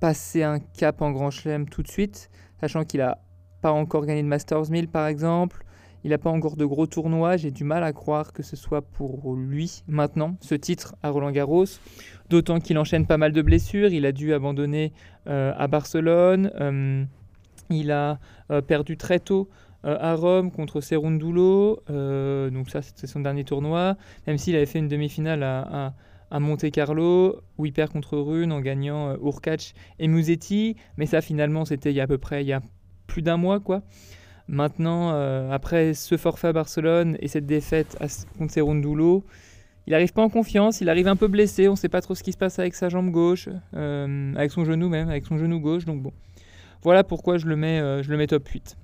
passer 0.00 0.42
un 0.42 0.58
cap 0.58 1.02
en 1.02 1.12
Grand 1.12 1.30
Chelem 1.30 1.68
tout 1.68 1.82
de 1.82 1.88
suite, 1.88 2.30
sachant 2.60 2.84
qu'il 2.84 3.00
n'a 3.00 3.18
pas 3.62 3.70
encore 3.70 4.04
gagné 4.04 4.22
de 4.22 4.28
Masters 4.28 4.70
1000 4.70 4.88
par 4.88 5.06
exemple. 5.06 5.64
Il 6.02 6.10
n'a 6.10 6.18
pas 6.18 6.28
encore 6.28 6.56
de 6.56 6.66
gros 6.66 6.86
tournois. 6.86 7.38
J'ai 7.38 7.50
du 7.50 7.64
mal 7.64 7.82
à 7.82 7.94
croire 7.94 8.34
que 8.34 8.42
ce 8.42 8.56
soit 8.56 8.82
pour 8.82 9.34
lui 9.34 9.82
maintenant, 9.86 10.36
ce 10.42 10.54
titre 10.54 10.94
à 11.02 11.08
Roland 11.08 11.30
Garros. 11.30 11.64
D'autant 12.28 12.60
qu'il 12.60 12.76
enchaîne 12.76 13.06
pas 13.06 13.16
mal 13.16 13.32
de 13.32 13.40
blessures. 13.40 13.90
Il 13.90 14.04
a 14.04 14.12
dû 14.12 14.34
abandonner 14.34 14.92
euh, 15.28 15.54
à 15.56 15.66
Barcelone. 15.66 16.50
Euh, 16.60 17.04
il 17.70 17.90
a 17.90 18.18
perdu 18.66 18.98
très 18.98 19.18
tôt 19.18 19.48
à 19.84 20.14
Rome 20.14 20.50
contre 20.50 20.80
Serundulo. 20.80 21.82
donc 21.88 22.70
ça, 22.70 22.82
c'était 22.82 23.06
son 23.06 23.20
dernier 23.20 23.44
tournoi. 23.44 23.96
Même 24.26 24.38
s'il 24.38 24.56
avait 24.56 24.66
fait 24.66 24.78
une 24.78 24.88
demi-finale 24.88 25.42
à, 25.42 25.94
à 26.34 26.40
Monte 26.40 26.68
Carlo 26.72 27.40
où 27.58 27.66
il 27.66 27.72
perd 27.72 27.92
contre 27.92 28.18
Rune 28.18 28.50
en 28.50 28.60
gagnant 28.60 29.10
euh, 29.10 29.56
et 30.00 30.08
Musetti. 30.08 30.76
Mais 30.96 31.06
ça, 31.06 31.20
finalement, 31.20 31.64
c'était 31.64 31.90
il 31.90 31.96
y 31.96 32.00
a 32.00 32.04
à 32.04 32.06
peu 32.08 32.18
près 32.18 32.42
il 32.42 32.48
y 32.48 32.52
a 32.52 32.60
plus 33.06 33.22
d'un 33.22 33.36
mois, 33.36 33.60
quoi. 33.60 33.82
Maintenant, 34.48 35.12
euh, 35.12 35.50
après 35.52 35.94
ce 35.94 36.16
forfait 36.16 36.48
à 36.48 36.52
Barcelone 36.52 37.16
et 37.20 37.28
cette 37.28 37.46
défaite 37.46 37.96
à, 38.00 38.06
contre 38.36 38.52
Serundulo, 38.52 39.24
il 39.86 39.92
n'arrive 39.92 40.12
pas 40.12 40.22
en 40.22 40.28
confiance, 40.28 40.80
il 40.80 40.88
arrive 40.88 41.06
un 41.08 41.16
peu 41.16 41.28
blessé, 41.28 41.68
on 41.68 41.72
ne 41.72 41.76
sait 41.76 41.88
pas 41.88 42.00
trop 42.00 42.14
ce 42.14 42.22
qui 42.22 42.32
se 42.32 42.38
passe 42.38 42.58
avec 42.58 42.74
sa 42.74 42.88
jambe 42.88 43.10
gauche, 43.10 43.48
euh, 43.74 44.34
avec 44.34 44.50
son 44.50 44.64
genou 44.64 44.88
même, 44.88 45.08
avec 45.08 45.24
son 45.26 45.38
genou 45.38 45.60
gauche. 45.60 45.84
Donc 45.84 46.02
bon, 46.02 46.12
voilà 46.82 47.04
pourquoi 47.04 47.38
je 47.38 47.46
le 47.46 47.54
mets, 47.54 47.80
euh, 47.80 48.02
je 48.02 48.10
le 48.10 48.16
mets 48.16 48.26
top 48.26 48.46
8. 48.48 48.76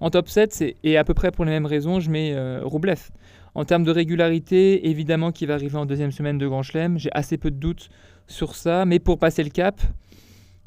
En 0.00 0.10
top 0.10 0.28
7, 0.28 0.76
et 0.84 0.96
à 0.98 1.04
peu 1.04 1.14
près 1.14 1.30
pour 1.30 1.44
les 1.44 1.50
mêmes 1.50 1.66
raisons, 1.66 2.00
je 2.00 2.10
mets 2.10 2.36
Roublev. 2.60 3.10
En 3.54 3.64
termes 3.64 3.84
de 3.84 3.90
régularité, 3.90 4.88
évidemment 4.90 5.32
qu'il 5.32 5.48
va 5.48 5.54
arriver 5.54 5.78
en 5.78 5.86
deuxième 5.86 6.12
semaine 6.12 6.36
de 6.36 6.46
Grand 6.46 6.62
Chelem, 6.62 6.98
j'ai 6.98 7.08
assez 7.12 7.38
peu 7.38 7.50
de 7.50 7.56
doutes 7.56 7.88
sur 8.26 8.54
ça, 8.54 8.84
mais 8.84 8.98
pour 8.98 9.18
passer 9.18 9.42
le 9.42 9.48
cap, 9.48 9.80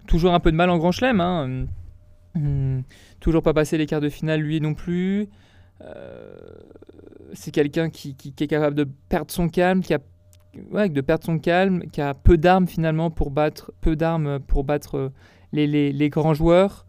toujours 0.08 0.34
un 0.34 0.40
peu 0.40 0.52
de 0.52 0.56
mal 0.56 0.72
en 0.72 0.78
Grand 0.80 0.92
Chelem. 0.92 1.22
Hein. 1.22 1.68
Hmm. 2.36 2.82
toujours 3.20 3.42
pas 3.42 3.54
passé 3.54 3.78
les 3.78 3.86
quarts 3.86 4.02
de 4.02 4.10
finale, 4.10 4.42
lui 4.42 4.62
non 4.62 4.74
plus. 4.74 5.30
Euh, 5.82 6.36
c'est 7.34 7.52
quelqu'un 7.52 7.90
qui, 7.90 8.16
est 8.40 8.48
capable 8.48 8.76
de 8.76 8.88
perdre 9.10 9.32
son 9.32 9.50
calme, 9.50 9.82
qui 9.82 9.94
a 9.94 10.00
de 10.54 11.02
perdre 11.02 11.26
son 11.26 11.40
calme, 11.40 11.84
qui 11.92 12.02
a 12.02 12.14
peu 12.14 12.38
d'armes 12.38 12.68
finalement 12.68 13.12
pour 13.12 13.32
battre, 13.32 13.72
peu 13.82 13.96
d'armes 13.96 14.40
pour 14.40 14.64
battre 14.64 14.96
euh, 14.98 15.10
les, 15.54 16.10
grands 16.10 16.34
joueurs. 16.34 16.86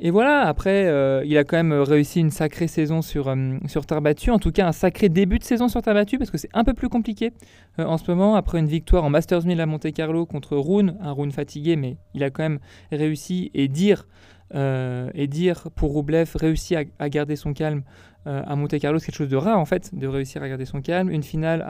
Et 0.00 0.10
voilà, 0.10 0.40
après, 0.40 0.86
euh, 0.86 1.22
il 1.24 1.38
a 1.38 1.44
quand 1.44 1.56
même 1.56 1.72
réussi 1.72 2.18
une 2.20 2.30
sacrée 2.30 2.66
saison 2.66 3.00
sur, 3.00 3.32
sur 3.66 3.86
terre 3.86 4.02
battue, 4.02 4.30
en 4.30 4.38
tout 4.38 4.50
cas 4.50 4.66
un 4.66 4.72
sacré 4.72 5.08
début 5.08 5.38
de 5.38 5.44
saison 5.44 5.68
sur 5.68 5.82
terre 5.82 5.94
battue, 5.94 6.18
parce 6.18 6.30
que 6.30 6.38
c'est 6.38 6.50
un 6.52 6.64
peu 6.64 6.74
plus 6.74 6.88
compliqué 6.88 7.32
en 7.78 7.96
ce 7.96 8.10
moment, 8.10 8.34
après 8.34 8.58
une 8.58 8.66
victoire 8.66 9.04
en 9.04 9.10
Masters 9.10 9.46
1000 9.46 9.60
à 9.60 9.66
Monte 9.66 9.92
Carlo 9.92 10.26
contre 10.26 10.56
Rune, 10.56 10.96
un 11.00 11.12
Rune 11.12 11.30
fatigué, 11.30 11.76
mais 11.76 11.96
il 12.14 12.24
a 12.24 12.30
quand 12.30 12.42
même 12.42 12.58
réussi, 12.90 13.52
et 13.54 13.68
dire 13.68 14.06
euh, 14.54 15.10
et 15.14 15.26
dire 15.26 15.68
pour 15.74 15.92
Roublev 15.92 16.30
réussi 16.36 16.76
à, 16.76 17.08
garder 17.08 17.34
son 17.34 17.54
calme 17.54 17.82
euh, 18.26 18.42
à 18.46 18.54
Monte 18.54 18.78
Carlo, 18.78 19.00
c'est 19.00 19.06
quelque 19.06 19.16
chose 19.16 19.28
de 19.28 19.36
rare 19.36 19.58
en 19.58 19.64
fait, 19.64 19.92
de 19.94 20.06
réussir 20.06 20.42
à 20.42 20.48
garder 20.48 20.64
son 20.64 20.80
calme. 20.80 21.10
Une 21.10 21.24
finale 21.24 21.62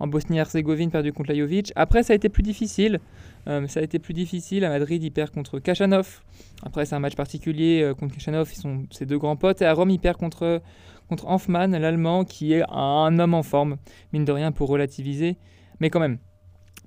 en 0.00 0.06
Bosnie-Herzégovine 0.08 0.90
perdue 0.90 1.12
contre 1.12 1.30
Lajovic. 1.30 1.72
Après, 1.76 2.02
ça 2.02 2.12
a 2.12 2.16
été 2.16 2.28
plus 2.28 2.42
difficile. 2.42 2.98
Euh, 3.46 3.68
ça 3.68 3.78
a 3.78 3.82
été 3.82 4.00
plus 4.00 4.12
difficile. 4.12 4.64
À 4.64 4.70
Madrid, 4.70 5.02
il 5.02 5.12
perd 5.12 5.30
contre 5.30 5.60
Kachanov. 5.60 6.22
Après, 6.64 6.84
c'est 6.84 6.96
un 6.96 6.98
match 6.98 7.14
particulier 7.14 7.92
contre 7.98 8.14
Kachanov. 8.14 8.50
Ils 8.52 8.60
sont 8.60 8.86
ses 8.90 9.06
deux 9.06 9.18
grands 9.18 9.36
potes. 9.36 9.62
Et 9.62 9.66
à 9.66 9.72
Rome, 9.72 9.90
il 9.90 10.00
perd 10.00 10.16
contre, 10.16 10.62
contre 11.08 11.28
Hanfmann, 11.28 11.76
l'Allemand, 11.76 12.24
qui 12.24 12.54
est 12.54 12.64
un 12.68 13.18
homme 13.20 13.34
en 13.34 13.44
forme, 13.44 13.76
mine 14.12 14.24
de 14.24 14.32
rien, 14.32 14.50
pour 14.50 14.68
relativiser. 14.68 15.36
Mais 15.78 15.90
quand 15.90 16.00
même. 16.00 16.18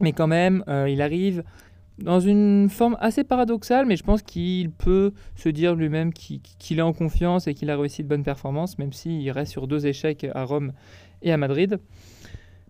Mais 0.02 0.12
quand 0.12 0.28
même, 0.28 0.64
il 0.88 1.02
arrive 1.02 1.44
dans 2.00 2.20
une 2.20 2.70
forme 2.70 2.96
assez 3.00 3.24
paradoxale, 3.24 3.86
mais 3.86 3.96
je 3.96 4.04
pense 4.04 4.22
qu'il 4.22 4.72
peut 4.72 5.14
se 5.36 5.50
dire 5.50 5.76
lui-même 5.76 6.14
qu'il 6.14 6.80
est 6.80 6.82
en 6.82 6.94
confiance 6.94 7.48
et 7.48 7.54
qu'il 7.54 7.70
a 7.70 7.78
réussi 7.78 8.04
de 8.04 8.08
bonnes 8.08 8.24
performances, 8.24 8.78
même 8.78 8.94
s'il 8.94 9.30
reste 9.32 9.52
sur 9.52 9.68
deux 9.68 9.88
échecs 9.88 10.26
à 10.34 10.44
Rome 10.44 10.74
et 11.22 11.32
à 11.32 11.38
Madrid. 11.38 11.80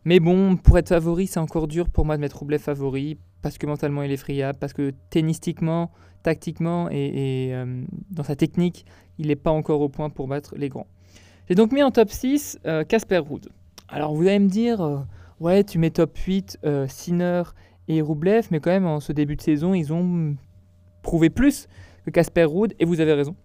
Mais 0.06 0.22
bon, 0.22 0.56
pour 0.56 0.78
être 0.78 0.90
favori, 0.90 1.28
c'est 1.28 1.40
encore 1.40 1.68
dur 1.68 1.90
pour 1.90 2.06
moi 2.06 2.16
de 2.16 2.22
mettre 2.22 2.40
Roublev 2.40 2.62
favori, 2.62 3.18
parce 3.42 3.58
que 3.58 3.68
mentalement 3.68 4.04
il 4.04 4.12
est 4.12 4.18
friable, 4.18 4.58
parce 4.58 4.72
que 4.72 4.94
tennistiquement, 5.10 5.92
tactiquement 6.24 6.90
et, 6.90 7.50
euh, 7.54 7.84
dans 8.12 8.24
sa 8.24 8.38
technique, 8.38 8.86
il 9.18 9.28
n'est 9.28 9.36
pas 9.36 9.52
encore 9.52 9.82
au 9.82 9.90
point 9.90 10.10
pour 10.10 10.28
battre 10.28 10.56
les 10.56 10.70
grands. 10.70 10.88
J'ai 11.50 11.56
donc 11.56 11.74
mis 11.74 11.84
en 11.84 11.92
top 11.92 12.10
6 12.10 12.60
Casper 12.88 13.22
euh, 13.30 13.38
Alors 13.90 14.16
vous 14.16 14.24
allez 14.24 14.40
me 14.40 14.48
dire, 14.48 14.82
euh, 14.82 15.00
ouais, 15.42 15.66
tu 15.66 15.78
mets 15.78 15.90
top 15.90 16.18
8 16.18 16.60
Sinner 16.88 17.44
et 17.88 18.02
Roublev, 18.02 18.48
mais 18.52 18.60
quand 18.60 18.72
même 18.72 18.86
en 18.86 19.00
ce 19.00 19.12
début 19.12 19.36
de 19.36 19.42
saison, 19.42 19.74
ils 19.74 19.94
ont 19.94 20.36
prouvé 21.02 21.30
plus 21.30 21.68
que 22.06 22.12
Casper 22.12 22.44
Ruud, 22.46 22.74
et 22.80 22.86
vous 22.86 23.00
avez 23.00 23.14
raison. 23.14 23.36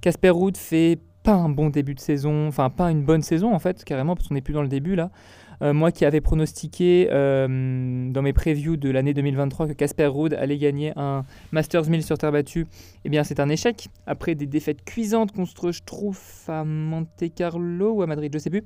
Casper 0.00 0.30
Ruud 0.30 0.56
fait 0.56 0.98
pas 1.22 1.34
un 1.34 1.48
bon 1.48 1.70
début 1.70 1.94
de 1.94 2.00
saison, 2.00 2.46
enfin 2.46 2.70
pas 2.70 2.90
une 2.90 3.02
bonne 3.02 3.22
saison 3.22 3.52
en 3.52 3.58
fait, 3.58 3.84
carrément, 3.84 4.14
parce 4.14 4.28
qu'on 4.28 4.34
n'est 4.34 4.42
plus 4.42 4.54
dans 4.54 4.62
le 4.62 4.68
début 4.68 4.94
là. 4.94 5.10
Euh, 5.62 5.72
moi 5.72 5.90
qui 5.90 6.04
avais 6.04 6.20
pronostiqué 6.20 7.08
euh, 7.10 8.10
dans 8.10 8.20
mes 8.20 8.34
previews 8.34 8.76
de 8.76 8.90
l'année 8.90 9.14
2023 9.14 9.68
que 9.68 9.72
Casper 9.72 10.06
Ruud 10.06 10.34
allait 10.34 10.58
gagner 10.58 10.92
un 10.96 11.24
Masters 11.50 11.88
1000 11.88 12.02
sur 12.02 12.18
terre 12.18 12.32
battue, 12.32 12.66
eh 13.04 13.08
bien 13.08 13.24
c'est 13.24 13.40
un 13.40 13.48
échec. 13.48 13.88
Après 14.06 14.34
des 14.34 14.46
défaites 14.46 14.84
cuisantes 14.84 15.32
contre 15.32 15.70
trouve 15.84 16.20
à 16.48 16.62
Monte 16.64 17.24
Carlo 17.34 17.92
ou 17.94 18.02
à 18.02 18.06
Madrid, 18.06 18.30
je 18.32 18.38
sais 18.38 18.50
plus. 18.50 18.64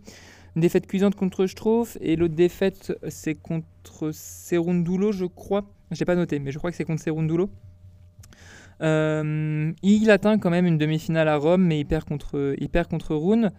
Une 0.57 0.63
défaite 0.63 0.87
cuisante 0.87 1.15
contre 1.15 1.47
Stroff 1.47 1.97
et 2.01 2.17
l'autre 2.17 2.35
défaite 2.35 2.93
c'est 3.09 3.35
contre 3.35 4.11
Serundulo, 4.13 5.13
je 5.13 5.27
crois. 5.27 5.65
Je 5.91 6.01
n'ai 6.01 6.05
pas 6.05 6.17
noté, 6.17 6.39
mais 6.39 6.53
je 6.53 6.59
crois 6.59 6.71
que 6.71 6.77
c'est 6.77 6.85
contre 6.85 7.03
Serundulo. 7.03 7.51
Euh, 8.83 9.73
il 9.83 10.11
atteint 10.11 10.39
quand 10.39 10.51
même 10.51 10.67
une 10.67 10.79
demi-finale 10.79 11.29
à 11.29 11.37
Rome, 11.37 11.65
mais 11.65 11.81
il 11.81 11.85
perd 11.85 12.05
contre, 12.05 12.55
il 12.59 12.69
perd 12.69 12.89
contre 12.89 13.15
Rune. 13.15 13.51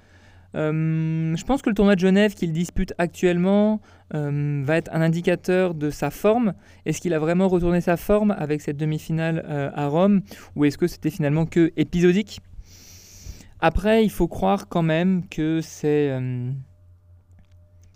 Euh, 0.54 1.34
je 1.36 1.44
pense 1.46 1.62
que 1.62 1.70
le 1.70 1.76
tournoi 1.76 1.96
de 1.96 2.02
Genève 2.02 2.34
qu'il 2.34 2.52
dispute 2.52 2.94
actuellement 2.98 3.80
euh, 4.14 4.62
va 4.66 4.76
être 4.76 4.94
un 4.94 5.02
indicateur 5.02 5.74
de 5.76 5.90
sa 5.90 6.10
forme. 6.10 6.54
Est-ce 6.86 7.00
qu'il 7.00 7.14
a 7.14 7.20
vraiment 7.20 7.48
retourné 7.48 7.80
sa 7.80 7.96
forme 7.96 8.32
avec 8.32 8.62
cette 8.62 8.78
demi-finale 8.78 9.72
à 9.74 9.88
Rome 9.88 10.22
ou 10.56 10.66
est-ce 10.66 10.78
que 10.78 10.88
c'était 10.88 11.12
finalement 11.12 11.46
que 11.46 11.72
épisodique? 11.78 12.42
Après, 13.60 14.04
il 14.04 14.10
faut 14.10 14.28
croire 14.28 14.68
quand 14.68 14.82
même 14.82 15.28
que 15.30 15.62
c'est 15.62 16.20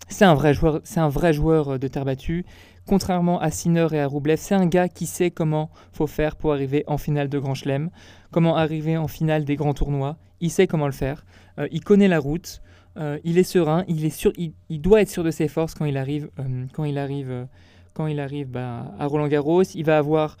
c'est 0.08 0.24
un 0.24 0.34
vrai 0.34 0.54
joueur, 0.54 0.80
c'est 0.84 1.00
un 1.00 1.08
vrai 1.08 1.32
joueur 1.32 1.78
de 1.78 1.88
terre 1.88 2.04
battue. 2.04 2.44
Contrairement 2.86 3.40
à 3.40 3.50
Sinner 3.50 3.88
et 3.92 3.98
à 4.00 4.06
Roublev, 4.06 4.36
c'est 4.36 4.54
un 4.54 4.66
gars 4.66 4.88
qui 4.88 5.06
sait 5.06 5.32
comment 5.32 5.70
faut 5.92 6.06
faire 6.06 6.36
pour 6.36 6.52
arriver 6.52 6.84
en 6.86 6.98
finale 6.98 7.28
de 7.28 7.38
Grand 7.38 7.54
Chelem, 7.54 7.90
comment 8.30 8.56
arriver 8.56 8.96
en 8.96 9.08
finale 9.08 9.44
des 9.44 9.56
grands 9.56 9.74
tournois. 9.74 10.16
Il 10.40 10.50
sait 10.50 10.68
comment 10.68 10.86
le 10.86 10.92
faire. 10.92 11.24
Euh, 11.58 11.66
il 11.72 11.82
connaît 11.82 12.06
la 12.06 12.20
route. 12.20 12.62
Euh, 12.96 13.18
il 13.24 13.38
est 13.38 13.44
serein. 13.44 13.84
Il 13.88 14.04
est 14.04 14.10
sûr. 14.10 14.32
Il, 14.36 14.80
doit 14.80 15.02
être 15.02 15.10
sûr 15.10 15.24
de 15.24 15.32
ses 15.32 15.48
forces 15.48 15.74
quand 15.74 15.84
il 15.84 15.96
arrive. 15.96 16.30
Euh, 16.38 16.66
quand 16.72 16.84
il 16.84 16.98
arrive. 16.98 17.46
quand 17.92 18.06
il 18.06 18.20
arrive 18.20 18.48
bah, 18.48 18.94
à 18.98 19.06
Roland 19.06 19.26
Garros, 19.26 19.62
il 19.62 19.84
va 19.84 19.98
avoir 19.98 20.36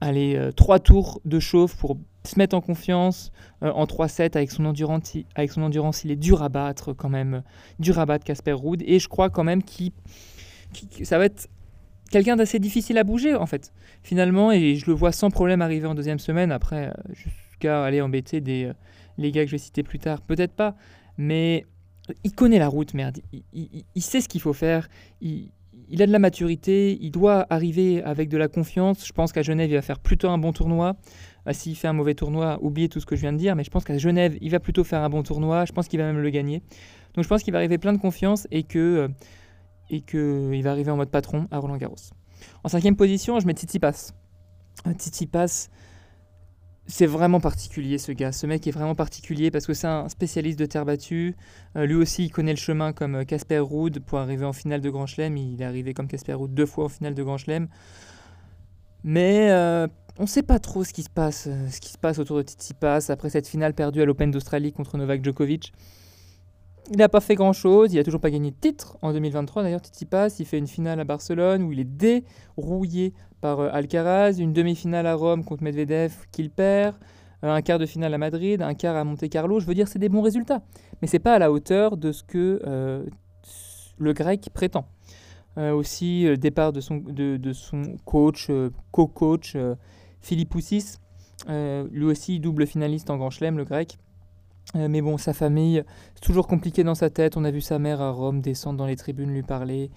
allez, 0.00 0.50
trois 0.56 0.78
tours 0.78 1.20
de 1.24 1.38
chauffe 1.38 1.76
pour 1.76 1.96
se 2.24 2.38
mettre 2.38 2.54
en 2.54 2.60
confiance 2.60 3.32
en 3.60 3.84
3-7 3.84 4.36
avec 4.36 4.50
son 4.50 4.64
endurance. 4.64 5.16
Avec 5.34 5.50
son 5.52 5.62
endurance, 5.62 6.04
il 6.04 6.10
est 6.10 6.16
dur 6.16 6.42
à 6.42 6.48
battre 6.48 6.92
quand 6.92 7.08
même, 7.08 7.42
dur 7.78 7.98
à 7.98 8.06
battre 8.06 8.24
Casper 8.24 8.52
Ruud. 8.52 8.82
Et 8.86 8.98
je 8.98 9.08
crois 9.08 9.30
quand 9.30 9.44
même 9.44 9.62
qu'il 9.62 9.92
ça 11.02 11.18
va 11.18 11.24
être 11.24 11.48
quelqu'un 12.10 12.36
d'assez 12.36 12.58
difficile 12.58 12.98
à 12.98 13.04
bouger 13.04 13.34
en 13.34 13.46
fait. 13.46 13.72
Finalement, 14.02 14.52
et 14.52 14.76
je 14.76 14.86
le 14.86 14.92
vois 14.92 15.12
sans 15.12 15.30
problème 15.30 15.62
arriver 15.62 15.86
en 15.86 15.94
deuxième 15.94 16.18
semaine, 16.18 16.52
après 16.52 16.88
euh, 16.88 17.14
jusqu'à 17.14 17.84
aller 17.84 18.00
embêter 18.00 18.40
des, 18.40 18.64
euh, 18.64 18.72
les 19.18 19.32
gars 19.32 19.42
que 19.44 19.46
je 19.46 19.52
vais 19.52 19.58
citer 19.58 19.82
plus 19.82 19.98
tard, 19.98 20.20
peut-être 20.20 20.52
pas, 20.52 20.76
mais 21.16 21.66
il 22.24 22.32
connaît 22.32 22.58
la 22.58 22.68
route, 22.68 22.94
merde. 22.94 23.20
Il, 23.52 24.02
sait 24.02 24.20
ce 24.20 24.28
qu'il 24.28 24.40
faut 24.40 24.52
faire, 24.52 24.88
il, 25.20 25.50
a 26.02 26.06
de 26.06 26.12
la 26.12 26.18
maturité, 26.18 26.98
il 27.00 27.10
doit 27.10 27.46
arriver 27.50 28.02
avec 28.02 28.28
de 28.28 28.36
la 28.36 28.48
confiance. 28.48 29.06
Je 29.06 29.12
pense 29.12 29.32
qu'à 29.32 29.42
Genève, 29.42 29.70
il 29.70 29.74
va 29.74 29.82
faire 29.82 29.98
plutôt 29.98 30.28
un 30.28 30.38
bon 30.38 30.52
tournoi. 30.52 30.96
Bah, 31.44 31.52
s'il 31.52 31.74
fait 31.74 31.88
un 31.88 31.92
mauvais 31.92 32.14
tournoi, 32.14 32.58
oubliez 32.62 32.88
tout 32.88 33.00
ce 33.00 33.06
que 33.06 33.16
je 33.16 33.22
viens 33.22 33.32
de 33.32 33.38
dire, 33.38 33.56
mais 33.56 33.64
je 33.64 33.70
pense 33.70 33.84
qu'à 33.84 33.98
Genève, 33.98 34.36
il 34.40 34.50
va 34.50 34.60
plutôt 34.60 34.84
faire 34.84 35.02
un 35.02 35.08
bon 35.08 35.22
tournoi. 35.22 35.64
Je 35.64 35.72
pense 35.72 35.88
qu'il 35.88 35.98
va 35.98 36.06
même 36.06 36.22
le 36.22 36.30
gagner. 36.30 36.62
Donc 37.14 37.24
je 37.24 37.28
pense 37.28 37.42
qu'il 37.42 37.52
va 37.52 37.58
arriver 37.58 37.78
plein 37.78 37.92
de 37.92 37.98
confiance 37.98 38.46
et 38.50 38.62
que... 38.62 38.78
Euh, 38.78 39.08
et 39.92 40.02
qu'il 40.02 40.62
va 40.62 40.70
arriver 40.70 40.92
en 40.92 40.96
mode 40.96 41.10
patron 41.10 41.48
à 41.50 41.58
Roland 41.58 41.76
Garros. 41.76 41.96
En 42.62 42.68
cinquième 42.68 42.94
position, 42.94 43.40
je 43.40 43.46
mets 43.46 43.54
Titi 43.54 43.80
Pass. 43.80 44.14
Euh, 44.86 44.94
Titi 44.94 45.26
Pass, 45.26 45.68
c'est 46.90 47.06
vraiment 47.06 47.40
particulier 47.40 47.98
ce 47.98 48.12
gars. 48.12 48.32
Ce 48.32 48.46
mec 48.46 48.66
est 48.66 48.70
vraiment 48.70 48.94
particulier 48.94 49.50
parce 49.50 49.66
que 49.66 49.74
c'est 49.74 49.86
un 49.86 50.08
spécialiste 50.08 50.58
de 50.58 50.66
terre 50.66 50.84
battue. 50.84 51.36
Euh, 51.76 51.86
lui 51.86 51.94
aussi, 51.94 52.24
il 52.24 52.30
connaît 52.30 52.52
le 52.52 52.58
chemin 52.58 52.92
comme 52.92 53.16
euh, 53.16 53.24
Casper 53.24 53.60
Ruud 53.60 54.00
pour 54.00 54.18
arriver 54.18 54.44
en 54.44 54.52
finale 54.52 54.80
de 54.80 54.90
Grand 54.90 55.06
Chelem. 55.06 55.36
Il 55.36 55.62
est 55.62 55.64
arrivé 55.64 55.94
comme 55.94 56.08
Casper 56.08 56.34
Ruud 56.34 56.52
deux 56.52 56.66
fois 56.66 56.86
en 56.86 56.88
finale 56.88 57.14
de 57.14 57.22
Grand 57.22 57.38
Chelem. 57.38 57.68
Mais 59.02 59.50
on 60.18 60.24
ne 60.24 60.28
sait 60.28 60.42
pas 60.42 60.58
trop 60.58 60.84
ce 60.84 60.92
qui 60.92 61.02
se 61.02 61.08
passe, 61.08 61.48
ce 61.70 61.80
qui 61.80 61.88
se 61.90 61.96
passe 61.96 62.18
autour 62.18 62.36
de 62.36 62.42
Titi 62.42 62.74
Pass 62.74 63.08
après 63.08 63.30
cette 63.30 63.48
finale 63.48 63.72
perdue 63.72 64.02
à 64.02 64.04
l'Open 64.04 64.30
d'Australie 64.30 64.72
contre 64.72 64.98
Novak 64.98 65.24
Djokovic. 65.24 65.72
Il 66.90 66.96
n'a 66.96 67.08
pas 67.08 67.20
fait 67.20 67.34
grand-chose, 67.34 67.92
il 67.92 67.96
n'a 67.96 68.04
toujours 68.04 68.20
pas 68.20 68.30
gagné 68.30 68.50
de 68.50 68.56
titre 68.56 68.96
en 69.02 69.12
2023. 69.12 69.62
D'ailleurs, 69.62 69.80
Titi 69.80 70.06
passe, 70.06 70.40
il 70.40 70.46
fait 70.46 70.58
une 70.58 70.66
finale 70.66 70.98
à 70.98 71.04
Barcelone 71.04 71.62
où 71.62 71.72
il 71.72 71.80
est 71.80 71.84
dérouillé 71.84 73.14
par 73.40 73.60
euh, 73.60 73.70
Alcaraz, 73.72 74.38
une 74.38 74.52
demi-finale 74.52 75.06
à 75.06 75.14
Rome 75.14 75.44
contre 75.44 75.62
Medvedev 75.62 76.12
qu'il 76.32 76.50
perd, 76.50 76.96
euh, 77.44 77.52
un 77.52 77.62
quart 77.62 77.78
de 77.78 77.86
finale 77.86 78.12
à 78.14 78.18
Madrid, 78.18 78.62
un 78.62 78.74
quart 78.74 78.96
à 78.96 79.04
Monte-Carlo. 79.04 79.60
Je 79.60 79.66
veux 79.66 79.74
dire, 79.74 79.88
c'est 79.88 79.98
des 79.98 80.08
bons 80.08 80.22
résultats, 80.22 80.62
mais 81.00 81.08
c'est 81.08 81.18
pas 81.18 81.34
à 81.34 81.38
la 81.38 81.52
hauteur 81.52 81.96
de 81.96 82.12
ce 82.12 82.22
que 82.22 82.60
euh, 82.66 83.04
le 83.98 84.12
grec 84.12 84.48
prétend. 84.52 84.86
aussi, 85.56 86.24
le 86.24 86.36
départ 86.36 86.72
de 86.72 86.80
son, 86.80 86.96
de, 86.96 87.52
son 87.52 87.96
coach, 88.04 88.50
co-coach, 88.92 89.56
Philippe 90.20 90.48
Poussis, 90.48 90.96
lui 91.48 92.04
aussi 92.04 92.40
double 92.40 92.66
finaliste 92.66 93.10
en 93.10 93.18
Grand 93.18 93.30
Chelem, 93.30 93.58
le 93.58 93.64
grec. 93.64 93.98
Euh, 94.76 94.88
mais 94.88 95.00
bon, 95.00 95.18
sa 95.18 95.32
famille, 95.32 95.82
c'est 96.14 96.24
toujours 96.24 96.46
compliqué 96.46 96.84
dans 96.84 96.94
sa 96.94 97.10
tête. 97.10 97.36
On 97.36 97.44
a 97.44 97.50
vu 97.50 97.60
sa 97.60 97.78
mère 97.78 98.00
à 98.00 98.10
Rome 98.10 98.40
descendre 98.40 98.78
dans 98.78 98.86
les 98.86 98.96
tribunes 98.96 99.32
lui 99.32 99.42
parler. 99.42 99.90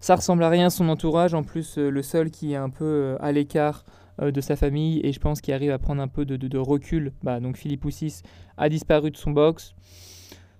Ça 0.00 0.16
ressemble 0.16 0.42
à 0.42 0.48
rien 0.48 0.70
son 0.70 0.88
entourage. 0.88 1.34
En 1.34 1.42
plus, 1.42 1.78
euh, 1.78 1.90
le 1.90 2.02
seul 2.02 2.30
qui 2.30 2.52
est 2.52 2.56
un 2.56 2.70
peu 2.70 2.84
euh, 2.84 3.16
à 3.20 3.32
l'écart 3.32 3.84
de 4.20 4.40
sa 4.42 4.54
famille 4.54 5.00
et 5.02 5.12
je 5.12 5.18
pense 5.18 5.40
qu'il 5.40 5.54
arrive 5.54 5.70
à 5.70 5.78
prendre 5.78 6.02
un 6.02 6.08
peu 6.08 6.26
de, 6.26 6.58
recul. 6.58 7.12
Bah, 7.22 7.40
donc 7.40 7.56
Philippe 7.56 7.80
Poussis 7.80 8.20
a 8.58 8.68
disparu 8.68 9.10
de 9.10 9.16
son 9.16 9.30
box. 9.30 9.74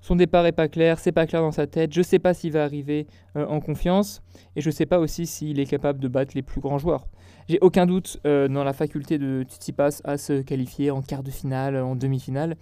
Son 0.01 0.17
départ 0.17 0.47
est 0.47 0.53
pas 0.53 0.69
clair, 0.69 0.99
c'est 0.99 1.13
pas 1.13 1.27
clair 1.27 1.43
dans 1.43 1.53
sa 1.53 1.67
tête. 1.67 1.93
Je 1.93 2.01
sais 2.01 2.19
pas 2.19 2.33
s'il 2.33 2.53
va 2.53 2.65
arriver 2.65 3.07
en 3.35 3.61
confiance 3.61 4.23
et 4.57 4.63
je 4.63 4.71
sais 4.71 4.87
pas 4.87 4.99
aussi 4.99 5.27
s'il 5.27 5.61
est 5.61 5.67
capable 5.67 5.99
de 5.99 6.09
battre 6.09 6.33
les 6.35 6.41
plus 6.41 6.63
grands 6.63 6.79
joueurs. 6.79 7.07
J'ai 7.51 7.59
aucun 7.63 7.85
doute 7.85 8.21
dans 8.25 8.63
la 8.63 8.73
faculté 8.73 9.19
de 9.19 9.43
Tsitsipas 9.43 10.03
à 10.05 10.19
se 10.19 10.41
qualifier 10.41 10.93
en 10.93 11.03
quart 11.03 11.25
de 11.25 11.33
finale, 11.33 11.77
en 11.77 11.97
demi-finale 11.97 12.57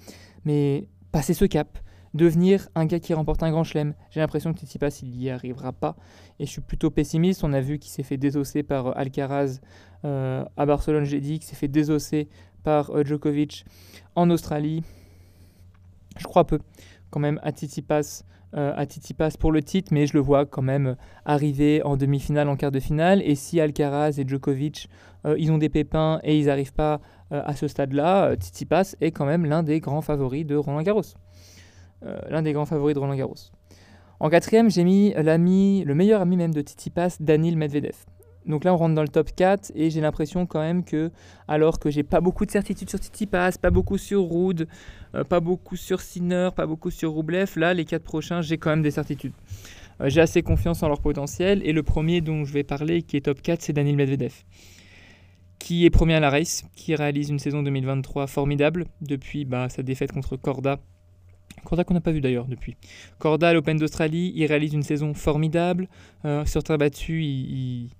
mais 0.48 0.88
passer 1.12 1.34
ce 1.34 1.44
cap, 1.44 1.78
devenir 2.14 2.68
un 2.74 2.86
gars 2.86 3.00
qui 3.00 3.12
remporte 3.12 3.42
un 3.42 3.50
grand 3.50 3.64
chelem. 3.64 3.94
J'ai 4.08 4.20
l'impression 4.20 4.54
que 4.54 4.60
Tsitsipas, 4.60 5.00
il 5.02 5.10
n'y 5.10 5.30
arrivera 5.30 5.72
pas. 5.72 5.96
Et 6.38 6.46
je 6.46 6.50
suis 6.50 6.62
plutôt 6.62 6.90
pessimiste. 6.90 7.44
On 7.44 7.52
a 7.52 7.60
vu 7.60 7.78
qu'il 7.78 7.90
s'est 7.90 8.02
fait 8.02 8.16
désosser 8.16 8.62
par 8.62 8.86
euh, 8.86 8.92
Alcaraz 8.96 9.60
euh, 10.06 10.42
à 10.56 10.64
Barcelone, 10.64 11.04
j'ai 11.04 11.20
dit, 11.20 11.38
qu'il 11.38 11.48
s'est 11.48 11.56
fait 11.56 11.68
désosser 11.68 12.30
par 12.62 12.90
euh, 12.90 13.04
Djokovic 13.04 13.66
en 14.14 14.30
Australie. 14.30 14.82
Je 16.16 16.24
crois 16.24 16.46
peu 16.46 16.58
quand 17.10 17.20
même 17.20 17.40
à 17.42 17.52
Tsitsipas, 17.52 18.24
à 18.54 18.84
Tsitsipas 18.84 19.36
pour 19.38 19.52
le 19.52 19.62
titre, 19.62 19.92
mais 19.92 20.06
je 20.06 20.14
le 20.14 20.20
vois 20.20 20.46
quand 20.46 20.62
même 20.62 20.96
arriver 21.26 21.82
en 21.82 21.96
demi-finale, 21.96 22.48
en 22.48 22.56
quart 22.56 22.70
de 22.70 22.80
finale. 22.80 23.20
Et 23.22 23.34
si 23.34 23.60
Alcaraz 23.60 24.14
et 24.18 24.26
Djokovic, 24.26 24.88
ils 25.36 25.52
ont 25.52 25.58
des 25.58 25.68
pépins 25.68 26.18
et 26.22 26.38
ils 26.38 26.46
n'arrivent 26.46 26.72
pas 26.72 27.00
euh, 27.32 27.42
à 27.44 27.54
ce 27.54 27.68
stade-là, 27.68 28.30
euh, 28.30 28.36
Tsitsipas 28.36 28.94
est 29.00 29.10
quand 29.10 29.26
même 29.26 29.44
l'un 29.44 29.62
des 29.62 29.80
grands 29.80 30.00
favoris 30.00 30.46
de 30.46 30.56
Roland 30.56 30.82
Garros. 30.82 31.02
Euh, 32.04 32.18
l'un 32.30 32.42
des 32.42 32.52
grands 32.52 32.64
favoris 32.64 32.94
de 32.94 33.00
Roland 33.00 33.16
Garros. 33.16 33.34
En 34.20 34.30
quatrième, 34.30 34.70
j'ai 34.70 34.84
mis 34.84 35.12
le 35.14 35.94
meilleur 35.94 36.20
ami 36.22 36.36
même 36.36 36.54
de 36.54 36.60
Tsitsipas, 36.60 37.16
Danil 37.20 37.56
Medvedev. 37.56 37.96
Donc 38.48 38.64
là, 38.64 38.74
on 38.74 38.76
rentre 38.76 38.94
dans 38.94 39.02
le 39.02 39.08
top 39.08 39.30
4 39.36 39.72
et 39.74 39.90
j'ai 39.90 40.00
l'impression 40.00 40.46
quand 40.46 40.60
même 40.60 40.84
que, 40.84 41.10
alors 41.46 41.78
que 41.78 41.90
j'ai 41.90 42.02
pas 42.02 42.20
beaucoup 42.20 42.46
de 42.46 42.50
certitude 42.50 42.88
sur 42.88 42.98
Tsitsipas, 42.98 43.52
pas 43.60 43.70
beaucoup 43.70 43.98
sur 43.98 44.28
Ruud, 44.28 44.66
pas 45.28 45.40
beaucoup 45.40 45.76
sur 45.76 46.00
Sinner, 46.00 46.50
pas 46.56 46.66
beaucoup 46.66 46.90
sur 46.90 47.14
Rublev, 47.14 47.52
là, 47.56 47.74
les 47.74 47.84
4 47.84 48.02
prochains, 48.02 48.40
j'ai 48.40 48.58
quand 48.58 48.70
même 48.70 48.82
des 48.82 48.90
certitudes. 48.90 49.34
j'ai 50.04 50.20
assez 50.20 50.42
confiance 50.42 50.82
en 50.82 50.88
leur 50.88 51.00
potentiel 51.00 51.60
et 51.64 51.72
le 51.72 51.82
premier 51.82 52.20
dont 52.20 52.44
je 52.44 52.52
vais 52.52 52.64
parler, 52.64 53.02
qui 53.02 53.16
est 53.16 53.22
top 53.22 53.42
4, 53.42 53.60
c'est 53.62 53.72
Danil 53.72 53.96
Medvedev 53.96 54.32
qui 55.58 55.84
est 55.84 55.90
premier 55.90 56.14
à 56.14 56.20
la 56.20 56.30
race, 56.30 56.64
qui 56.74 56.94
réalise 56.94 57.30
une 57.30 57.38
saison 57.38 57.62
2023 57.62 58.26
formidable 58.26 58.86
depuis 59.00 59.44
bah, 59.44 59.68
sa 59.68 59.82
défaite 59.82 60.12
contre 60.12 60.36
Corda. 60.36 60.78
Corda 61.64 61.84
qu'on 61.84 61.94
n'a 61.94 62.00
pas 62.00 62.12
vu 62.12 62.20
d'ailleurs 62.20 62.46
depuis. 62.46 62.76
Corda 63.18 63.48
à 63.48 63.52
l'Open 63.52 63.76
d'Australie, 63.76 64.32
il 64.34 64.46
réalise 64.46 64.74
une 64.74 64.82
saison 64.82 65.14
formidable. 65.14 65.88
Euh, 66.24 66.44
sur 66.46 66.62
terre 66.62 66.78
battue, 66.78 67.22
il, 67.22 67.90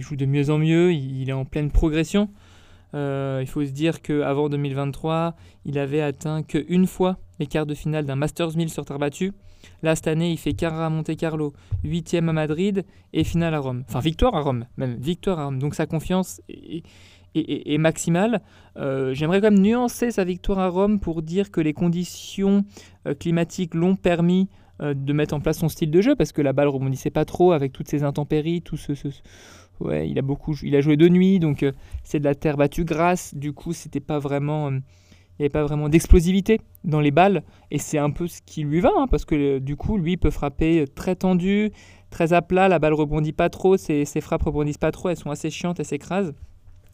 joue 0.00 0.16
de 0.16 0.26
mieux 0.26 0.50
en 0.50 0.58
mieux, 0.58 0.92
il, 0.92 1.28
est 1.28 1.32
en 1.32 1.44
pleine 1.44 1.70
progression. 1.70 2.30
Euh, 2.94 3.40
il 3.42 3.46
faut 3.48 3.64
se 3.64 3.70
dire 3.70 4.00
qu'avant 4.00 4.48
2023, 4.48 5.34
il 5.64 5.78
avait 5.78 6.00
atteint 6.00 6.42
qu'une 6.42 6.86
fois 6.86 7.18
les 7.38 7.46
quarts 7.46 7.66
de 7.66 7.74
finale 7.74 8.06
d'un 8.06 8.16
Masters 8.16 8.56
1000 8.56 8.70
sur 8.70 8.84
terre 8.84 8.98
battue. 8.98 9.32
Là, 9.82 9.96
cette 9.96 10.06
année, 10.06 10.30
il 10.30 10.38
fait 10.38 10.52
quart 10.52 10.80
à 10.80 10.88
Monte 10.88 11.16
Carlo, 11.16 11.52
huitième 11.84 12.28
à 12.28 12.32
Madrid 12.32 12.84
et 13.12 13.24
finale 13.24 13.54
à 13.54 13.58
Rome. 13.58 13.84
Enfin, 13.88 14.00
victoire 14.00 14.34
à 14.34 14.40
Rome, 14.40 14.66
même 14.76 14.94
victoire 14.94 15.38
à 15.40 15.46
Rome. 15.46 15.58
Donc 15.58 15.74
sa 15.74 15.86
confiance 15.86 16.40
est, 16.48 17.78
maximale. 17.78 18.40
Euh, 18.76 19.12
j'aimerais 19.12 19.40
quand 19.40 19.50
même 19.50 19.60
nuancer 19.60 20.10
sa 20.10 20.24
victoire 20.24 20.58
à 20.58 20.68
Rome 20.68 21.00
pour 21.00 21.20
dire 21.20 21.50
que 21.50 21.60
les 21.60 21.74
conditions 21.74 22.64
euh, 23.06 23.14
climatiques 23.14 23.74
l'ont 23.74 23.96
permis 23.96 24.48
de 24.78 25.14
mettre 25.14 25.32
en 25.32 25.40
place 25.40 25.56
son 25.56 25.70
style 25.70 25.90
de 25.90 26.02
jeu 26.02 26.16
parce 26.16 26.32
que 26.32 26.42
la 26.42 26.52
balle 26.52 26.68
rebondissait 26.68 27.08
pas 27.08 27.24
trop 27.24 27.52
avec 27.52 27.72
toutes 27.72 27.88
ces 27.88 28.04
intempéries, 28.04 28.60
tout 28.60 28.76
ce, 28.76 28.92
ouais, 29.80 30.08
il 30.08 30.18
a 30.18 30.22
beaucoup, 30.22 30.56
il 30.62 30.74
a 30.76 30.80
joué 30.80 30.96
de 30.96 31.08
nuit, 31.08 31.38
donc 31.38 31.64
c'est 32.02 32.18
de 32.18 32.24
la 32.24 32.34
terre 32.34 32.56
battue 32.56 32.84
grasse. 32.84 33.34
Du 33.34 33.52
coup, 33.52 33.72
c'était 33.72 34.00
pas 34.00 34.18
vraiment 34.18 34.70
il 35.38 35.42
n'y 35.42 35.44
avait 35.44 35.50
pas 35.50 35.64
vraiment 35.64 35.90
d'explosivité 35.90 36.60
dans 36.84 37.00
les 37.00 37.10
balles, 37.10 37.42
et 37.70 37.78
c'est 37.78 37.98
un 37.98 38.10
peu 38.10 38.26
ce 38.26 38.40
qui 38.40 38.62
lui 38.62 38.80
va, 38.80 38.90
hein, 38.96 39.06
parce 39.10 39.26
que 39.26 39.34
euh, 39.34 39.60
du 39.60 39.76
coup, 39.76 39.98
lui 39.98 40.16
peut 40.16 40.30
frapper 40.30 40.86
très 40.94 41.14
tendu, 41.14 41.72
très 42.08 42.32
à 42.32 42.40
plat, 42.40 42.68
la 42.68 42.78
balle 42.78 42.94
rebondit 42.94 43.32
pas 43.32 43.50
trop, 43.50 43.76
ses, 43.76 44.06
ses 44.06 44.22
frappes 44.22 44.44
rebondissent 44.44 44.78
pas 44.78 44.92
trop, 44.92 45.10
elles 45.10 45.18
sont 45.18 45.30
assez 45.30 45.50
chiantes, 45.50 45.78
elles 45.78 45.86
s'écrasent. 45.86 46.32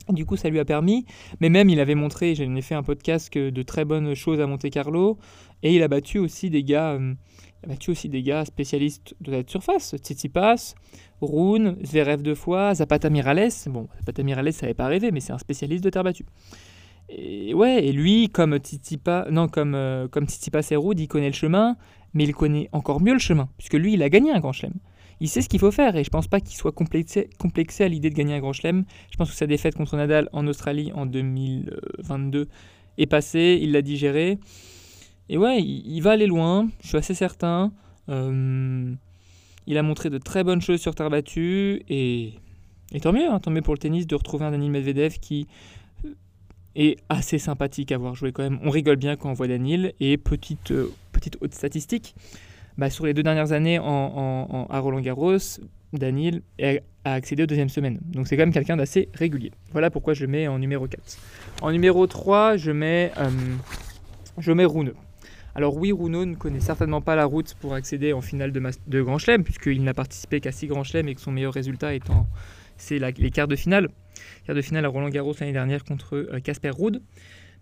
Du 0.08 0.26
coup, 0.26 0.36
ça 0.36 0.48
lui 0.48 0.58
a 0.58 0.64
permis, 0.64 1.06
mais 1.40 1.50
même 1.50 1.70
il 1.70 1.78
avait 1.78 1.94
montré, 1.94 2.34
j'en 2.34 2.56
ai 2.56 2.62
fait 2.62 2.74
un 2.74 2.82
podcast, 2.82 3.32
de 3.32 3.62
très 3.62 3.84
bonnes 3.84 4.14
choses 4.14 4.40
à 4.40 4.48
Monte 4.48 4.68
Carlo, 4.70 5.18
et 5.62 5.76
il 5.76 5.82
a 5.84 5.86
battu 5.86 6.18
aussi 6.18 6.50
des 6.50 6.64
gars, 6.64 6.94
euh, 6.94 7.14
a 7.62 7.68
battu 7.68 7.92
aussi 7.92 8.08
des 8.08 8.24
gars 8.24 8.44
spécialistes 8.44 9.14
de 9.20 9.30
la 9.30 9.42
surface, 9.46 9.94
Tsitsipas, 9.98 10.74
Rune, 11.22 11.76
Zverev 11.84 12.22
deux 12.22 12.34
fois, 12.34 12.74
Zapata 12.74 13.10
Mirales. 13.10 13.50
Bon, 13.66 13.88
Zapata 13.98 14.22
Mirales, 14.22 14.52
ça 14.52 14.66
n'avait 14.66 14.74
pas 14.74 14.86
rêvé, 14.86 15.10
mais 15.10 15.20
c'est 15.20 15.32
un 15.32 15.38
spécialiste 15.38 15.84
de 15.84 15.90
terre 15.90 16.04
battue. 16.04 16.26
Et 17.08 17.54
ouais, 17.54 17.84
et 17.84 17.92
lui, 17.92 18.28
comme 18.28 18.58
Titipa, 18.58 19.26
non, 19.30 19.48
comme, 19.48 19.74
euh, 19.74 20.08
comme 20.08 20.26
Titipa 20.26 20.62
Serroud, 20.62 20.98
il 20.98 21.08
connaît 21.08 21.28
le 21.28 21.34
chemin, 21.34 21.76
mais 22.14 22.24
il 22.24 22.34
connaît 22.34 22.68
encore 22.72 23.00
mieux 23.00 23.12
le 23.12 23.18
chemin, 23.18 23.48
puisque 23.58 23.74
lui, 23.74 23.94
il 23.94 24.02
a 24.02 24.08
gagné 24.08 24.32
un 24.32 24.40
grand 24.40 24.52
chelem. 24.52 24.74
Il 25.20 25.28
sait 25.28 25.42
ce 25.42 25.48
qu'il 25.48 25.60
faut 25.60 25.70
faire, 25.70 25.94
et 25.96 26.04
je 26.04 26.10
pense 26.10 26.26
pas 26.26 26.40
qu'il 26.40 26.56
soit 26.56 26.72
complexé, 26.72 27.28
à 27.80 27.88
l'idée 27.88 28.10
de 28.10 28.14
gagner 28.14 28.34
un 28.34 28.40
grand 28.40 28.52
chelem. 28.52 28.84
Je 29.10 29.16
pense 29.16 29.30
que 29.30 29.36
sa 29.36 29.46
défaite 29.46 29.74
contre 29.76 29.96
Nadal 29.96 30.28
en 30.32 30.46
Australie 30.46 30.90
en 30.94 31.06
2022 31.06 32.48
est 32.98 33.06
passée, 33.06 33.58
il 33.62 33.72
l'a 33.72 33.82
digéré. 33.82 34.38
Et 35.28 35.38
ouais, 35.38 35.62
il, 35.62 36.00
va 36.00 36.12
aller 36.12 36.26
loin, 36.26 36.68
je 36.82 36.88
suis 36.88 36.96
assez 36.96 37.14
certain. 37.14 37.72
Euh, 38.08 38.92
Il 39.66 39.78
a 39.78 39.82
montré 39.82 40.10
de 40.10 40.18
très 40.18 40.44
bonnes 40.44 40.60
choses 40.60 40.80
sur 40.80 40.94
terre 40.94 41.10
battue 41.10 41.82
et, 41.88 42.34
tant 43.00 43.12
mieux, 43.12 43.28
hein, 43.28 43.38
tant 43.38 43.50
mieux 43.50 43.62
pour 43.62 43.74
le 43.74 43.78
tennis 43.78 44.06
de 44.06 44.14
retrouver 44.14 44.44
un 44.44 44.50
Daniil 44.50 44.70
Medvedev 44.70 45.18
qui 45.20 45.46
est 46.74 46.98
assez 47.08 47.38
sympathique 47.38 47.92
à 47.92 47.98
voir 47.98 48.14
jouer 48.14 48.32
quand 48.32 48.42
même. 48.42 48.58
On 48.62 48.70
rigole 48.70 48.96
bien 48.96 49.16
quand 49.16 49.30
on 49.30 49.34
voit 49.34 49.48
Daniel. 49.48 49.92
Et 50.00 50.16
petite, 50.16 50.72
euh, 50.72 50.92
petite 51.12 51.36
haute 51.40 51.54
statistique, 51.54 52.14
bah, 52.78 52.90
sur 52.90 53.06
les 53.06 53.14
deux 53.14 53.22
dernières 53.22 53.52
années 53.52 53.76
à 53.78 54.78
Roland 54.80 55.00
Garros, 55.00 55.38
Daniel 55.92 56.42
a 57.04 57.12
accédé 57.12 57.42
aux 57.42 57.46
deuxième 57.46 57.68
semaine. 57.68 58.00
Donc 58.04 58.26
c'est 58.26 58.36
quand 58.36 58.42
même 58.42 58.52
quelqu'un 58.52 58.76
d'assez 58.76 59.08
régulier. 59.14 59.52
Voilà 59.72 59.90
pourquoi 59.90 60.14
je 60.14 60.22
le 60.22 60.30
mets 60.30 60.48
en 60.48 60.58
numéro 60.58 60.86
4. 60.86 61.02
En 61.60 61.70
numéro 61.70 62.06
3, 62.06 62.56
je 62.56 62.70
mets, 62.70 63.12
euh, 63.18 63.30
je 64.38 64.52
mets 64.52 64.64
Runeux. 64.64 64.94
Alors 65.54 65.76
oui, 65.76 65.92
Runeux 65.92 66.24
ne 66.24 66.34
connaît 66.34 66.60
certainement 66.60 67.02
pas 67.02 67.14
la 67.14 67.26
route 67.26 67.54
pour 67.60 67.74
accéder 67.74 68.12
en 68.12 68.22
finale 68.22 68.52
de, 68.52 69.02
Grand 69.02 69.18
Chelem, 69.18 69.44
puisqu'il 69.44 69.84
n'a 69.84 69.92
participé 69.92 70.40
qu'à 70.40 70.52
6 70.52 70.68
Grand 70.68 70.82
Chelem 70.82 71.08
et 71.08 71.14
que 71.14 71.20
son 71.20 71.32
meilleur 71.32 71.52
résultat 71.52 71.94
étant 71.94 72.26
c'est 72.78 72.98
les 72.98 73.30
quarts 73.30 73.48
de 73.48 73.56
finale. 73.56 73.88
Quart 74.44 74.56
de 74.56 74.62
finale 74.62 74.84
à 74.84 74.88
Roland 74.88 75.08
Garros 75.08 75.34
l'année 75.38 75.52
dernière 75.52 75.84
contre 75.84 76.28
Casper 76.42 76.70
euh. 76.80 76.90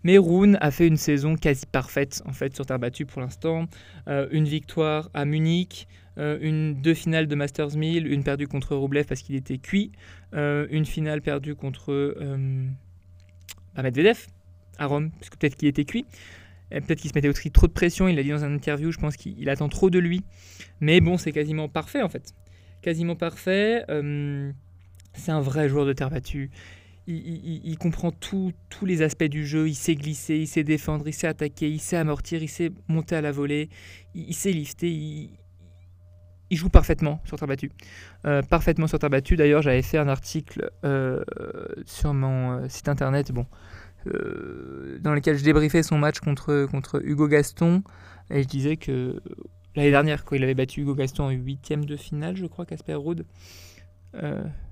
Mais 0.03 0.17
Rune 0.17 0.57
a 0.61 0.71
fait 0.71 0.87
une 0.87 0.97
saison 0.97 1.35
quasi 1.35 1.65
parfaite 1.67 2.23
en 2.25 2.33
fait 2.33 2.55
sur 2.55 2.65
terre 2.65 2.79
battue 2.79 3.05
pour 3.05 3.21
l'instant. 3.21 3.67
Euh, 4.07 4.27
une 4.31 4.45
victoire 4.45 5.11
à 5.13 5.25
Munich, 5.25 5.87
euh, 6.17 6.73
deux 6.73 6.95
finales 6.95 7.27
de 7.27 7.35
Masters 7.35 7.75
1000, 7.75 8.07
une 8.07 8.23
perdue 8.23 8.47
contre 8.47 8.75
Rublev 8.75 9.05
parce 9.05 9.21
qu'il 9.21 9.35
était 9.35 9.59
cuit, 9.59 9.91
une 10.33 10.85
finale 10.85 11.21
perdue 11.21 11.55
contre 11.55 12.15
Medvedev 13.77 14.27
à 14.79 14.87
Rome 14.87 15.11
parce 15.11 15.29
que 15.29 15.37
peut-être 15.37 15.55
qu'il 15.55 15.67
était 15.67 15.85
cuit. 15.85 16.05
Peut-être 16.71 16.99
qu'il 16.99 17.09
se 17.09 17.15
mettait 17.15 17.27
aussi 17.27 17.51
trop 17.51 17.67
de 17.67 17.73
pression, 17.73 18.07
il 18.07 18.15
l'a 18.15 18.23
dit 18.23 18.29
dans 18.29 18.43
un 18.43 18.53
interview, 18.53 18.91
je 18.91 18.97
pense 18.97 19.17
qu'il 19.17 19.49
attend 19.49 19.69
trop 19.69 19.89
de 19.89 19.99
lui. 19.99 20.23
Mais 20.79 21.01
bon, 21.01 21.17
c'est 21.17 21.31
quasiment 21.31 21.67
parfait 21.67 22.01
en 22.01 22.09
fait. 22.09 22.33
Quasiment 22.81 23.15
parfait. 23.15 23.85
C'est 25.13 25.31
un 25.31 25.41
vrai 25.41 25.69
joueur 25.69 25.85
de 25.85 25.93
terre 25.93 26.09
battue. 26.09 26.49
Il, 27.07 27.77
comprend 27.77 28.11
tous 28.11 28.53
les 28.85 29.01
aspects 29.01 29.23
du 29.23 29.45
jeu. 29.45 29.67
Il 29.67 29.75
sait 29.75 29.95
glisser, 29.95 30.37
il 30.37 30.47
sait 30.47 30.63
défendre, 30.63 31.07
il 31.07 31.13
sait 31.13 31.27
attaquer, 31.27 31.69
il 31.69 31.79
sait 31.79 31.97
amortir, 31.97 32.41
il 32.41 32.47
sait 32.47 32.71
monter 32.87 33.15
à 33.15 33.21
la 33.21 33.31
volée, 33.31 33.69
il, 34.13 34.33
sait 34.33 34.51
lifter. 34.51 34.89
Il, 34.89 36.57
joue 36.57 36.69
parfaitement 36.69 37.21
sur 37.25 37.37
terre 37.37 37.47
battue. 37.47 37.71
Euh, 38.25 38.41
parfaitement 38.41 38.87
sur 38.87 38.99
terre 38.99 39.09
battue. 39.09 39.35
D'ailleurs, 39.35 39.61
j'avais 39.61 39.81
fait 39.81 39.97
un 39.97 40.07
article 40.07 40.69
euh, 40.85 41.23
sur 41.85 42.13
mon 42.13 42.51
euh, 42.51 42.69
site 42.69 42.87
internet 42.87 43.31
bon, 43.31 43.45
dans 44.05 45.13
lequel 45.13 45.37
je 45.37 45.43
débriefais 45.43 45.83
son 45.83 45.97
match 45.97 46.19
contre, 46.19 46.67
contre 46.69 47.01
Hugo 47.03 47.27
Gaston. 47.27 47.83
Et 48.29 48.43
je 48.43 48.47
disais 48.47 48.77
que 48.77 49.21
l'année 49.75 49.91
dernière, 49.91 50.25
quand 50.25 50.35
il 50.35 50.43
avait 50.43 50.55
battu 50.55 50.81
Hugo 50.81 50.95
Gaston 50.95 51.25
en 51.25 51.29
huitième 51.29 51.85
de 51.85 51.95
finale, 51.95 52.35
je 52.35 52.45
crois, 52.45 52.65
Casper 52.65 52.95
Ruud. 52.95 53.25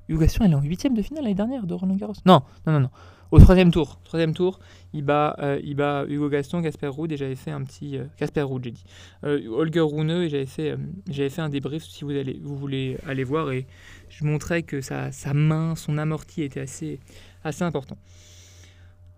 Hugo 0.09 0.21
Gaston, 0.21 0.45
elle 0.45 0.51
est 0.51 0.55
en 0.55 0.61
huitième 0.61 0.95
de 0.95 1.01
finale 1.01 1.23
l'année 1.23 1.35
dernière 1.35 1.67
de 1.67 1.73
Roland 1.73 1.95
Garros. 1.95 2.13
Non, 2.25 2.41
non, 2.65 2.73
non, 2.73 2.79
non. 2.79 2.89
Au 3.31 3.37
troisième 3.37 3.71
tour, 3.71 3.99
troisième 4.03 4.33
tour, 4.33 4.59
il 4.91 5.03
bat, 5.03 5.35
euh, 5.37 5.59
il 5.63 5.75
bat 5.75 6.03
Hugo 6.07 6.29
Gaston, 6.29 6.63
Casper 6.63 6.87
Ruud 6.87 7.11
et 7.11 7.17
j'avais 7.17 7.35
fait 7.35 7.51
un 7.51 7.63
petit 7.63 7.95
euh, 7.95 8.05
Casper 8.17 8.41
Ruud, 8.41 8.63
j'ai 8.63 8.71
dit. 8.71 8.83
Euh, 9.23 9.47
Holger 9.49 9.81
Rune 9.81 10.09
et 10.09 10.29
j'avais 10.29 10.47
fait, 10.47 10.75
j'avais 11.07 11.29
fait 11.29 11.43
un 11.43 11.49
débrief 11.49 11.83
si 11.83 12.03
vous 12.03 12.09
allez, 12.09 12.39
vous 12.41 12.57
voulez 12.57 12.97
aller 13.05 13.23
voir 13.23 13.51
et 13.51 13.67
je 14.09 14.23
montrais 14.23 14.63
que 14.63 14.81
sa, 14.81 15.11
sa 15.11 15.35
main, 15.35 15.75
son 15.75 15.99
amorti 15.99 16.41
était 16.41 16.61
assez, 16.61 16.99
assez 17.43 17.63
important. 17.63 17.97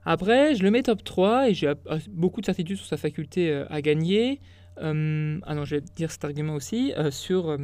Après, 0.05 0.55
je 0.55 0.63
le 0.63 0.71
mets 0.71 0.83
top 0.83 1.03
3 1.03 1.49
et 1.49 1.53
j'ai 1.53 1.73
beaucoup 2.09 2.41
de 2.41 2.45
certitude 2.45 2.77
sur 2.77 2.87
sa 2.87 2.97
faculté 2.97 3.53
à 3.69 3.81
gagner. 3.81 4.39
ah 4.77 4.93
non, 4.93 5.65
je 5.65 5.75
vais 5.75 5.81
dire 5.81 6.11
cet 6.11 6.25
argument 6.25 6.55
aussi 6.55 6.93
sur, 7.11 7.57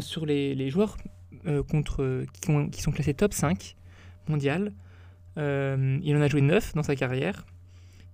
sur 0.00 0.26
les, 0.26 0.54
les 0.54 0.70
joueurs 0.70 0.96
euh, 1.46 1.62
contre, 1.62 2.24
qui, 2.70 2.80
sont 2.80 2.90
classés 2.90 3.14
top 3.14 3.34
5 3.34 3.76
mondial. 4.28 4.72
Euh, 5.36 5.98
il 6.02 6.16
en 6.16 6.22
a 6.22 6.28
joué 6.28 6.40
9 6.40 6.74
dans 6.74 6.82
sa 6.82 6.96
carrière. 6.96 7.44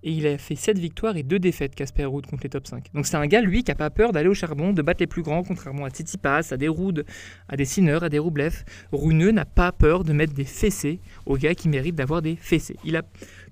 Et 0.03 0.13
il 0.13 0.27
a 0.27 0.39
fait 0.39 0.57
7 0.57 0.79
victoires 0.79 1.17
et 1.17 1.23
2 1.23 1.39
défaites, 1.39 1.75
Casper 1.75 2.07
Ruud, 2.07 2.27
contre 2.27 2.43
les 2.45 2.49
top 2.49 2.67
5. 2.67 2.87
Donc 2.95 3.07
c'est 3.07 3.19
un 3.19 3.27
gars, 3.27 3.43
lui, 3.43 3.63
qui 3.63 3.71
n'a 3.71 3.75
pas 3.75 3.91
peur 3.91 4.13
d'aller 4.13 4.31
au 4.31 4.35
charbon, 4.35 4.73
de 4.73 4.81
battre 4.81 5.01
les 5.01 5.07
plus 5.07 5.23
grands, 5.23 5.43
contrairement 5.43 5.85
à 5.85 5.91
Tsitsipas, 5.91 6.53
à 6.53 6.57
des 6.57 6.69
Ruud, 6.69 7.05
à 7.49 7.57
des 7.57 7.67
Sinner, 7.67 7.99
à 8.03 8.09
des 8.09 8.19
Roublev. 8.19 8.65
Runeux 8.93 9.31
n'a 9.31 9.45
pas 9.45 9.73
peur 9.73 10.03
de 10.03 10.15
mettre 10.15 10.33
des 10.33 10.47
fessées 10.47 11.01
aux 11.27 11.37
gars 11.37 11.55
qui 11.55 11.69
méritent 11.69 11.97
d'avoir 11.97 12.23
des 12.23 12.35
fessées. 12.35 12.77
Il 12.85 12.97
a, 12.97 13.03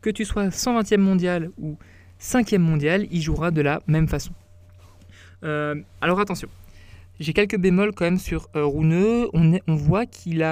que 0.00 0.10
tu 0.10 0.24
sois 0.24 0.48
120e 0.48 0.98
mondial 0.98 1.50
ou 1.58 1.76
5e 2.20 2.58
mondial, 2.58 3.06
il 3.10 3.22
jouera 3.22 3.50
de 3.50 3.60
la 3.60 3.80
même 3.86 4.08
façon. 4.08 4.32
Euh, 5.44 5.76
alors 6.00 6.18
attention, 6.18 6.48
j'ai 7.20 7.32
quelques 7.32 7.58
bémols 7.58 7.92
quand 7.94 8.04
même 8.04 8.18
sur 8.18 8.48
euh, 8.56 8.68
On, 9.32 9.58
on, 9.66 9.74
voit 9.74 10.06
qu'il 10.06 10.44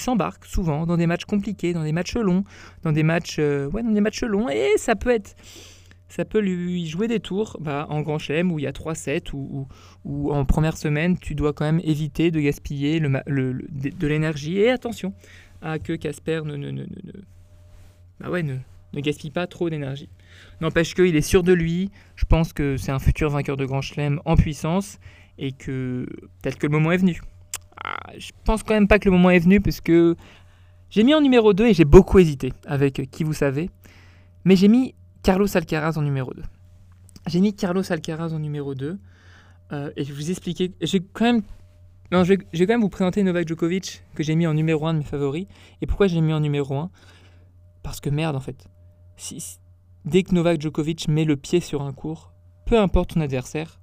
s'embarque 0.00 0.44
souvent 0.44 0.86
dans 0.86 0.96
des 0.96 1.06
matchs 1.06 1.24
compliqués, 1.24 1.72
dans 1.72 1.84
des 1.84 1.92
matchs 1.92 2.16
longs, 2.16 2.44
dans 2.82 2.92
des 2.92 3.02
matchs, 3.02 3.36
euh, 3.38 3.68
dans 3.70 3.90
des 3.90 4.00
matchs 4.00 4.22
longs, 4.22 4.48
et 4.48 4.70
ça 4.76 4.96
peut 4.96 5.10
être, 5.10 5.36
ça 6.08 6.24
peut 6.24 6.40
lui 6.40 6.86
jouer 6.86 7.06
des 7.06 7.20
tours 7.20 7.56
bah, 7.60 7.86
en 7.90 8.00
Grand 8.02 8.18
Chelem 8.18 8.50
où 8.50 8.58
il 8.58 8.62
y 8.62 8.66
a 8.66 8.72
3-7 8.72 9.32
ou, 9.32 9.68
ou, 10.04 10.32
en 10.32 10.44
première 10.44 10.76
semaine, 10.76 11.16
tu 11.16 11.34
dois 11.34 11.52
quand 11.52 11.64
même 11.64 11.80
éviter 11.84 12.30
de 12.30 12.40
gaspiller 12.40 12.98
le, 12.98 13.22
de, 13.28 14.06
l'énergie. 14.06 14.58
Et 14.58 14.70
attention 14.70 15.14
à 15.62 15.78
que 15.78 15.92
Casper 15.92 16.42
ne, 16.44 16.56
ne, 16.56 16.70
ne, 16.70 16.82
ne, 16.82 17.12
bah 18.18 18.30
ouais, 18.30 18.42
ne, 18.42 18.56
ne 18.92 19.00
gaspille 19.00 19.30
pas 19.30 19.46
trop 19.46 19.70
d'énergie. 19.70 20.08
N'empêche 20.60 20.94
qu'il 20.94 21.14
est 21.16 21.20
sûr 21.20 21.42
de 21.42 21.52
lui. 21.52 21.90
Je 22.16 22.24
pense 22.24 22.52
que 22.52 22.76
c'est 22.76 22.92
un 22.92 22.98
futur 22.98 23.30
vainqueur 23.30 23.56
de 23.56 23.64
Grand 23.64 23.80
Chelem 23.80 24.20
en 24.24 24.36
puissance 24.36 24.98
et 25.38 25.52
que 25.52 26.06
peut-être 26.42 26.58
que 26.58 26.66
le 26.66 26.72
moment 26.72 26.92
est 26.92 26.98
venu. 26.98 27.20
Ah, 27.82 28.12
je 28.18 28.30
pense 28.44 28.62
quand 28.62 28.74
même 28.74 28.88
pas 28.88 28.98
que 28.98 29.06
le 29.06 29.12
moment 29.12 29.30
est 29.30 29.38
venu 29.38 29.60
parce 29.60 29.80
que 29.80 30.16
j'ai 30.90 31.02
mis 31.02 31.14
en 31.14 31.20
numéro 31.20 31.52
2 31.52 31.66
et 31.66 31.74
j'ai 31.74 31.84
beaucoup 31.84 32.18
hésité 32.18 32.52
avec 32.66 33.08
qui 33.10 33.24
vous 33.24 33.32
savez, 33.32 33.70
mais 34.44 34.56
j'ai 34.56 34.68
mis 34.68 34.94
Carlos 35.22 35.46
Alcaraz 35.56 35.96
en 35.96 36.02
numéro 36.02 36.34
2. 36.34 36.42
J'ai 37.28 37.40
mis 37.40 37.54
Carlos 37.54 37.82
Alcaraz 37.90 38.32
en 38.32 38.38
numéro 38.38 38.74
2 38.74 38.98
euh, 39.72 39.90
et 39.96 40.04
je 40.04 40.12
vais 40.12 40.14
vous 40.14 40.30
expliquer. 40.30 40.72
J'ai 40.80 41.00
quand 41.00 41.24
même 41.24 41.42
non, 42.12 42.24
je 42.24 42.34
vais, 42.34 42.38
quand 42.38 42.66
même 42.66 42.80
vous 42.80 42.88
présenter 42.88 43.22
Novak 43.22 43.46
Djokovic 43.46 44.02
que 44.16 44.24
j'ai 44.24 44.34
mis 44.34 44.46
en 44.46 44.54
numéro 44.54 44.84
1 44.84 44.94
de 44.94 44.98
mes 44.98 45.04
favoris. 45.04 45.46
Et 45.80 45.86
pourquoi 45.86 46.08
j'ai 46.08 46.20
mis 46.20 46.32
en 46.32 46.40
numéro 46.40 46.74
1 46.74 46.90
Parce 47.84 48.00
que 48.00 48.10
merde 48.10 48.34
en 48.34 48.40
fait. 48.40 48.66
Dès 50.04 50.22
que 50.22 50.34
Novak 50.34 50.60
Djokovic 50.60 51.08
met 51.08 51.24
le 51.24 51.36
pied 51.36 51.60
sur 51.60 51.82
un 51.82 51.92
cours, 51.92 52.32
peu 52.66 52.78
importe 52.78 53.12
son 53.14 53.20
adversaire, 53.20 53.80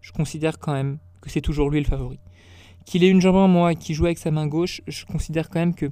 je 0.00 0.12
considère 0.12 0.58
quand 0.58 0.72
même 0.72 0.98
que 1.22 1.30
c'est 1.30 1.40
toujours 1.40 1.70
lui 1.70 1.80
le 1.80 1.86
favori. 1.86 2.18
Qu'il 2.84 3.02
ait 3.04 3.08
une 3.08 3.22
jambe 3.22 3.36
en 3.36 3.48
moi 3.48 3.72
et 3.72 3.76
qu'il 3.76 3.94
joue 3.94 4.04
avec 4.04 4.18
sa 4.18 4.30
main 4.30 4.46
gauche, 4.46 4.82
je 4.86 5.06
considère 5.06 5.48
quand 5.48 5.60
même 5.60 5.74
que 5.74 5.90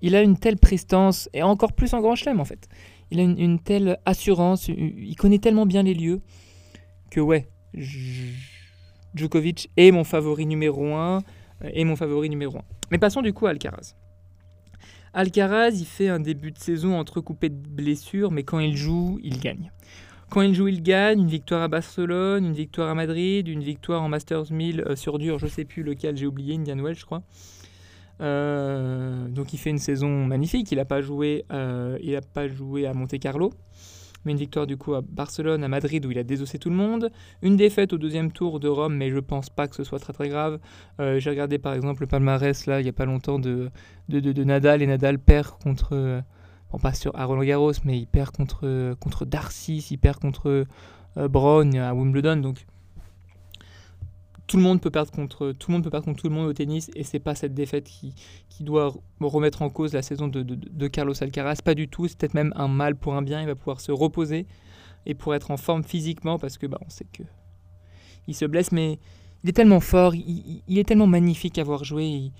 il 0.00 0.16
a 0.16 0.22
une 0.22 0.38
telle 0.38 0.56
prestance, 0.56 1.28
et 1.34 1.42
encore 1.42 1.74
plus 1.74 1.92
en 1.92 2.00
grand 2.00 2.14
chelem 2.14 2.40
en 2.40 2.46
fait. 2.46 2.68
Il 3.10 3.20
a 3.20 3.22
une, 3.22 3.58
telle 3.58 3.98
assurance, 4.06 4.68
il 4.68 5.14
connaît 5.16 5.38
tellement 5.38 5.66
bien 5.66 5.82
les 5.82 5.92
lieux, 5.92 6.22
que 7.10 7.20
ouais, 7.20 7.50
Djokovic 9.14 9.70
est 9.76 9.90
mon 9.90 10.04
favori 10.04 10.46
numéro 10.46 10.94
1, 10.94 11.18
et 11.74 11.84
mon 11.84 11.96
favori 11.96 12.30
numéro 12.30 12.58
1. 12.58 12.62
Mais 12.90 12.98
passons 12.98 13.20
du 13.20 13.32
coup 13.32 13.46
à 13.46 13.50
Alcaraz. 13.50 13.94
Alcaraz, 15.12 15.70
il 15.70 15.86
fait 15.86 16.08
un 16.08 16.20
début 16.20 16.52
de 16.52 16.58
saison 16.58 16.98
entrecoupé 16.98 17.48
de 17.48 17.68
blessures, 17.68 18.30
mais 18.30 18.44
quand 18.44 18.60
il 18.60 18.76
joue, 18.76 19.18
il 19.22 19.40
gagne. 19.40 19.72
Quand 20.30 20.42
il 20.42 20.54
joue, 20.54 20.68
il 20.68 20.82
gagne. 20.82 21.20
Une 21.20 21.28
victoire 21.28 21.62
à 21.62 21.68
Barcelone, 21.68 22.44
une 22.44 22.52
victoire 22.52 22.88
à 22.88 22.94
Madrid, 22.94 23.48
une 23.48 23.62
victoire 23.62 24.02
en 24.02 24.08
Masters 24.08 24.52
1000 24.52 24.80
euh, 24.80 24.94
sur 24.94 25.18
dur, 25.18 25.40
je 25.40 25.48
sais 25.48 25.64
plus 25.64 25.82
lequel, 25.82 26.16
j'ai 26.16 26.26
oublié, 26.26 26.54
Indian 26.54 26.76
Wells, 26.76 26.96
je 26.96 27.04
crois. 27.04 27.22
Euh, 28.20 29.28
donc 29.28 29.52
il 29.52 29.58
fait 29.58 29.70
une 29.70 29.78
saison 29.78 30.26
magnifique. 30.26 30.70
Il 30.70 30.76
n'a 30.76 30.82
euh, 30.82 32.20
pas 32.32 32.48
joué 32.48 32.86
à 32.86 32.94
Monte 32.94 33.18
Carlo, 33.18 33.52
mais 34.24 34.32
une 34.32 34.38
victoire 34.38 34.66
du 34.66 34.76
coup 34.76 34.94
à 34.94 35.00
Barcelone, 35.00 35.64
à 35.64 35.68
Madrid 35.68 36.04
où 36.06 36.10
il 36.10 36.18
a 36.18 36.22
désossé 36.22 36.58
tout 36.58 36.70
le 36.70 36.76
monde. 36.76 37.10
Une 37.42 37.56
défaite 37.56 37.92
au 37.92 37.98
deuxième 37.98 38.32
tour 38.32 38.60
de 38.60 38.68
Rome, 38.68 38.96
mais 38.96 39.10
je 39.10 39.18
pense 39.18 39.50
pas 39.50 39.68
que 39.68 39.76
ce 39.76 39.84
soit 39.84 39.98
très 39.98 40.12
très 40.12 40.28
grave. 40.28 40.58
j'ai 40.98 41.30
regardé 41.30 41.58
par 41.58 41.74
exemple 41.74 42.02
le 42.02 42.06
palmarès 42.06 42.66
là 42.66 42.80
il 42.80 42.86
y 42.86 42.88
a 42.88 42.92
pas 42.92 43.06
longtemps 43.06 43.38
de, 43.38 43.70
Nadal 44.08 44.82
et 44.82 44.86
Nadal 44.86 45.18
perd 45.18 45.50
contre 45.62 46.22
bon, 46.70 46.78
pas 46.78 46.92
sur, 46.94 47.14
à 47.16 47.24
Roland 47.24 47.44
Garros, 47.44 47.72
mais 47.84 47.98
il 47.98 48.06
perd 48.06 48.30
contre, 48.36 48.94
contre 49.00 49.24
Darcy, 49.24 49.86
il 49.90 49.98
perd 49.98 50.18
contre 50.18 50.66
euh, 51.16 51.28
à 51.78 51.94
Wimbledon. 51.94 52.36
Donc 52.36 52.66
tout 54.50 54.56
le 54.56 54.64
monde 54.64 54.80
peut 54.80 54.90
perdre 54.90 55.12
contre 55.12 55.52
tout 55.52 55.70
le 55.70 55.74
monde 55.74 55.84
peut 55.84 55.90
perdre 55.90 56.06
contre 56.06 56.22
tout 56.22 56.28
le 56.28 56.34
monde 56.34 56.48
au 56.48 56.52
tennis 56.52 56.90
et 56.96 57.04
c'est 57.04 57.20
pas 57.20 57.36
cette 57.36 57.54
défaite 57.54 57.84
qui, 57.84 58.14
qui 58.48 58.64
doit 58.64 58.92
remettre 59.20 59.62
en 59.62 59.70
cause 59.70 59.92
la 59.92 60.02
saison 60.02 60.26
de, 60.26 60.42
de, 60.42 60.88
Carlos 60.88 61.14
Alcaraz 61.22 61.58
pas 61.64 61.74
du 61.74 61.86
tout 61.86 62.08
c'est 62.08 62.18
peut-être 62.18 62.34
même 62.34 62.52
un 62.56 62.66
mal 62.66 62.96
pour 62.96 63.14
un 63.14 63.22
bien 63.22 63.40
il 63.40 63.46
va 63.46 63.54
pouvoir 63.54 63.80
se 63.80 63.92
reposer 63.92 64.46
et 65.06 65.14
pour 65.14 65.36
être 65.36 65.52
en 65.52 65.56
forme 65.56 65.84
physiquement 65.84 66.36
parce 66.36 66.58
que 66.58 66.66
bah, 66.66 66.78
on 66.84 66.90
sait 66.90 67.06
que 67.12 67.22
il 68.26 68.34
se 68.34 68.44
blesse 68.44 68.72
mais 68.72 68.98
il 69.44 69.50
est 69.50 69.52
tellement 69.52 69.78
fort 69.78 70.16
il, 70.16 70.62
il 70.66 70.78
est 70.78 70.84
tellement 70.84 71.06
magnifique 71.06 71.56
à 71.58 71.62
voir 71.62 71.84
jouer 71.84 72.32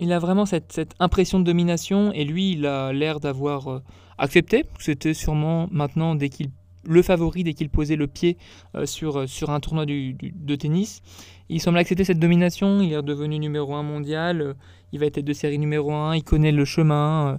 il 0.00 0.12
a 0.12 0.18
vraiment 0.18 0.46
cette, 0.46 0.94
impression 0.98 1.38
de 1.38 1.44
domination 1.44 2.12
et 2.12 2.24
lui, 2.24 2.52
il 2.52 2.66
a 2.66 2.92
l'air 2.92 3.20
d'avoir 3.20 3.68
euh, 3.68 3.82
accepté. 4.18 4.64
C'était 4.80 5.14
sûrement 5.14 5.68
maintenant, 5.70 6.14
dès 6.16 6.28
qu'il 6.28 6.50
le 6.84 7.02
favori 7.02 7.44
dès 7.44 7.54
qu'il 7.54 7.68
posait 7.68 7.96
le 7.96 8.06
pied 8.06 8.38
sur, 8.84 9.28
sur 9.28 9.50
un 9.50 9.60
tournoi 9.60 9.86
de 9.86 10.54
tennis. 10.56 11.02
Il 11.48 11.60
semble 11.60 11.78
accepter 11.78 12.04
cette 12.04 12.18
domination, 12.18 12.80
il 12.80 12.92
est 12.92 12.96
redevenu 12.96 13.38
numéro 13.38 13.74
1 13.74 13.82
mondial, 13.82 14.54
il 14.92 14.98
va 14.98 15.06
être 15.06 15.20
de 15.20 15.32
série 15.32 15.58
numéro 15.58 15.92
1, 15.92 16.16
il 16.16 16.24
connaît 16.24 16.52
le 16.52 16.64
chemin. 16.64 17.38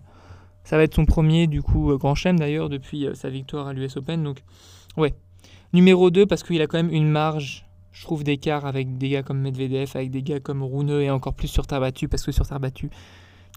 ça 0.64 0.78
va 0.78 0.84
être 0.84 0.96
son 0.96 1.06
premier, 1.06 1.48
du 1.48 1.62
coup, 1.62 1.98
grand 1.98 2.16
chelem 2.16 2.40
d'ailleurs, 2.40 2.70
depuis 2.70 3.08
sa 3.16 3.30
victoire 3.30 3.68
à 3.68 3.74
l'US 3.74 3.98
Open. 3.98 4.24
Donc, 4.24 4.44
ouais. 4.98 5.14
Numéro 5.74 6.12
2, 6.12 6.26
parce 6.26 6.44
qu'il 6.44 6.62
a 6.62 6.68
quand 6.68 6.78
même 6.78 6.94
une 6.94 7.10
marge 7.10 7.66
je 7.94 8.02
trouve, 8.02 8.24
d'écart 8.24 8.66
avec 8.66 8.98
des 8.98 9.10
gars 9.10 9.24
comme 9.24 9.40
Medvedev, 9.40 9.92
avec 9.94 10.10
des 10.10 10.24
gars 10.24 10.40
comme 10.40 10.64
Rune 10.64 10.90
et 10.90 11.12
encore 11.12 11.36
plus 11.36 11.48
sur 11.48 11.68
terre 11.68 11.80
battue, 11.80 12.08
parce 12.08 12.24
que 12.24 12.32
sur 12.32 12.46
terre 12.46 12.60
battue, 12.60 12.90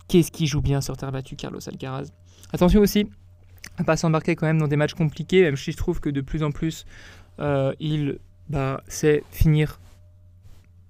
qu'est-ce 0.08 0.30
qui 0.30 0.46
joue 0.46 0.60
bien 0.60 0.80
sur 0.80 0.96
terre 0.96 1.10
battue, 1.10 1.36
Carlos 1.36 1.66
Alcaraz? 1.66 2.12
Attention 2.52 2.80
aussi 2.80 3.08
à 3.78 3.84
pas 3.84 3.96
s'embarquer 3.96 4.36
quand 4.36 4.46
même 4.46 4.58
dans 4.58 4.68
des 4.68 4.76
matchs 4.76 4.94
compliqués, 4.94 5.42
même 5.42 5.56
si 5.56 5.72
je 5.72 5.76
trouve 5.76 6.00
que 6.00 6.10
de 6.10 6.20
plus 6.20 6.42
en 6.42 6.50
plus, 6.50 6.86
euh, 7.40 7.74
il 7.80 8.18
bah, 8.48 8.82
sait 8.88 9.22
finir 9.30 9.80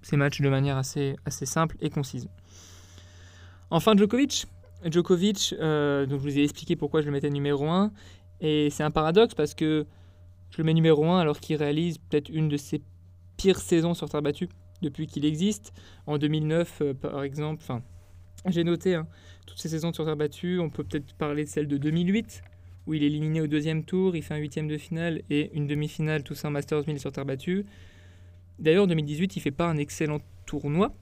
ses 0.03 0.17
matchs 0.17 0.41
de 0.41 0.49
manière 0.49 0.77
assez, 0.77 1.17
assez 1.25 1.47
simple 1.47 1.77
et 1.81 1.91
concise. 1.91 2.29
Enfin, 3.71 3.97
Djokovic. 3.97 4.47
Djokovic, 4.85 5.55
euh, 5.59 6.07
donc 6.07 6.21
je 6.21 6.25
vous 6.25 6.39
ai 6.39 6.45
expliqué 6.45 6.77
pourquoi 6.77 7.01
je 7.01 7.07
le 7.07 7.13
mettais 7.13 7.31
numéro 7.31 7.69
1. 7.69 7.91
Et 8.41 8.71
c'est 8.71 8.85
un 8.85 8.91
paradoxe 8.91 9.35
parce 9.35 9.55
que 9.55 9.87
je 10.51 10.59
le 10.59 10.65
mets 10.65 10.75
numéro 10.75 11.05
1 11.07 11.19
alors 11.19 11.41
qu'il 11.41 11.57
réalise 11.57 11.99
peut-être 11.99 12.29
une 12.29 12.49
de 12.49 12.57
ses 12.57 12.83
pire 13.37 13.59
saison 13.59 13.95
sur 13.95 14.09
terre 14.09 14.23
battue 14.23 14.49
depuis 14.83 15.07
qu'il 15.07 15.25
existe. 15.25 15.73
En 16.07 16.19
2009, 16.19 16.79
euh, 16.81 16.95
par 16.95 17.23
exemple, 17.23 17.63
j'ai 18.47 18.65
noté 18.65 18.95
hein, 18.95 19.07
toutes 19.47 19.59
ces 19.59 19.69
saisons 19.69 19.93
sur 19.93 20.05
terre 20.05 20.17
battue. 20.17 20.59
On 20.59 20.71
peut 20.71 20.85
peut-être 20.85 21.15
parler 21.15 21.45
de 21.45 21.49
celle 21.49 21.69
de 21.69 21.77
2008, 21.77 22.43
où 22.87 22.95
il 22.95 23.03
est 23.03 23.07
éliminé 23.07 23.41
au 23.41 23.47
deuxième 23.47 23.85
tour, 23.85 24.17
il 24.17 24.23
fait 24.23 24.35
un 24.35 24.39
huitième 24.39 24.69
de 24.69 24.79
finale 24.79 25.23
et 25.31 25.51
une 25.55 25.67
demi-finale, 25.67 26.23
tout 26.23 26.35
ça 26.35 26.49
en 26.49 26.51
Masters 26.51 26.87
1000 26.87 27.01
sur 27.01 27.13
terre 27.13 27.25
battue. 27.25 27.67
D'ailleurs, 28.59 28.85
en 28.85 28.87
2018, 28.87 29.37
il 29.37 29.41
fait 29.41 29.51
pas 29.51 29.67
un 29.67 29.77
excellent 29.77 30.21
tournoi. 30.47 30.95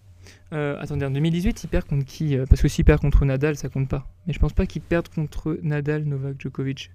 Euh, 0.53 0.77
attendez, 0.81 1.05
en 1.05 1.11
2018, 1.11 1.65
il 1.65 1.69
perd 1.69 1.87
contre 1.87 2.05
qui 2.05 2.37
euh, 2.37 2.47
Parce 2.49 2.63
que 2.63 2.69
s'il 2.69 2.85
perd 2.85 3.01
contre 3.01 3.25
Nadal, 3.25 3.57
ça 3.57 3.69
compte 3.69 3.89
pas. 3.89 4.09
Mais 4.27 4.33
je 4.33 4.39
pense 4.39 4.53
pas 4.53 4.67
qu'il 4.67 4.83
perde 4.83 5.09
contre 5.09 5.59
Nadal, 5.63 6.05
Novak 6.05 6.41
Djokovic. 6.41 6.91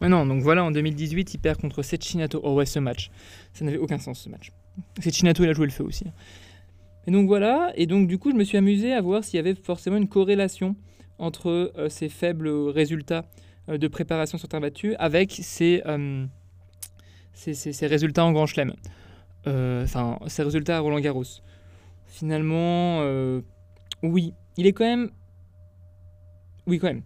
Ah 0.00 0.08
non, 0.08 0.26
donc 0.26 0.42
voilà, 0.42 0.64
en 0.64 0.70
2018, 0.70 1.34
il 1.34 1.38
perd 1.38 1.60
contre 1.60 1.82
Sechinato. 1.82 2.40
Oh 2.42 2.54
ouais, 2.54 2.66
ce 2.66 2.78
match. 2.78 3.10
Ça 3.52 3.64
n'avait 3.64 3.78
aucun 3.78 3.98
sens, 3.98 4.20
ce 4.20 4.28
match. 4.28 4.50
Sechinato, 5.00 5.44
il 5.44 5.50
a 5.50 5.52
joué 5.52 5.66
le 5.66 5.72
feu 5.72 5.84
aussi. 5.84 6.04
Et 7.06 7.10
donc 7.10 7.26
voilà, 7.26 7.72
et 7.76 7.86
donc 7.86 8.06
du 8.06 8.18
coup, 8.18 8.30
je 8.30 8.36
me 8.36 8.44
suis 8.44 8.56
amusé 8.56 8.92
à 8.92 9.00
voir 9.00 9.24
s'il 9.24 9.36
y 9.36 9.40
avait 9.40 9.54
forcément 9.54 9.96
une 9.96 10.08
corrélation 10.08 10.76
entre 11.18 11.72
euh, 11.76 11.88
ces 11.88 12.08
faibles 12.08 12.48
résultats 12.48 13.26
de 13.68 13.88
préparation 13.88 14.38
sur 14.38 14.48
terre 14.48 14.60
battue 14.60 14.94
avec 14.96 15.32
ces, 15.32 15.82
euh, 15.86 16.26
ces, 17.34 17.86
résultats 17.86 18.24
en 18.24 18.32
Grand 18.32 18.46
Chelem. 18.46 18.72
Enfin, 19.46 20.18
ces 20.26 20.42
résultats 20.42 20.76
à 20.76 20.80
Roland 20.80 21.00
Garros. 21.00 21.24
Finalement, 22.06 23.00
oui, 24.02 24.34
il 24.56 24.66
est 24.66 24.72
quand 24.72 24.84
même... 24.84 25.10
Oui, 26.66 26.78
quand 26.78 26.88
même 26.88 27.02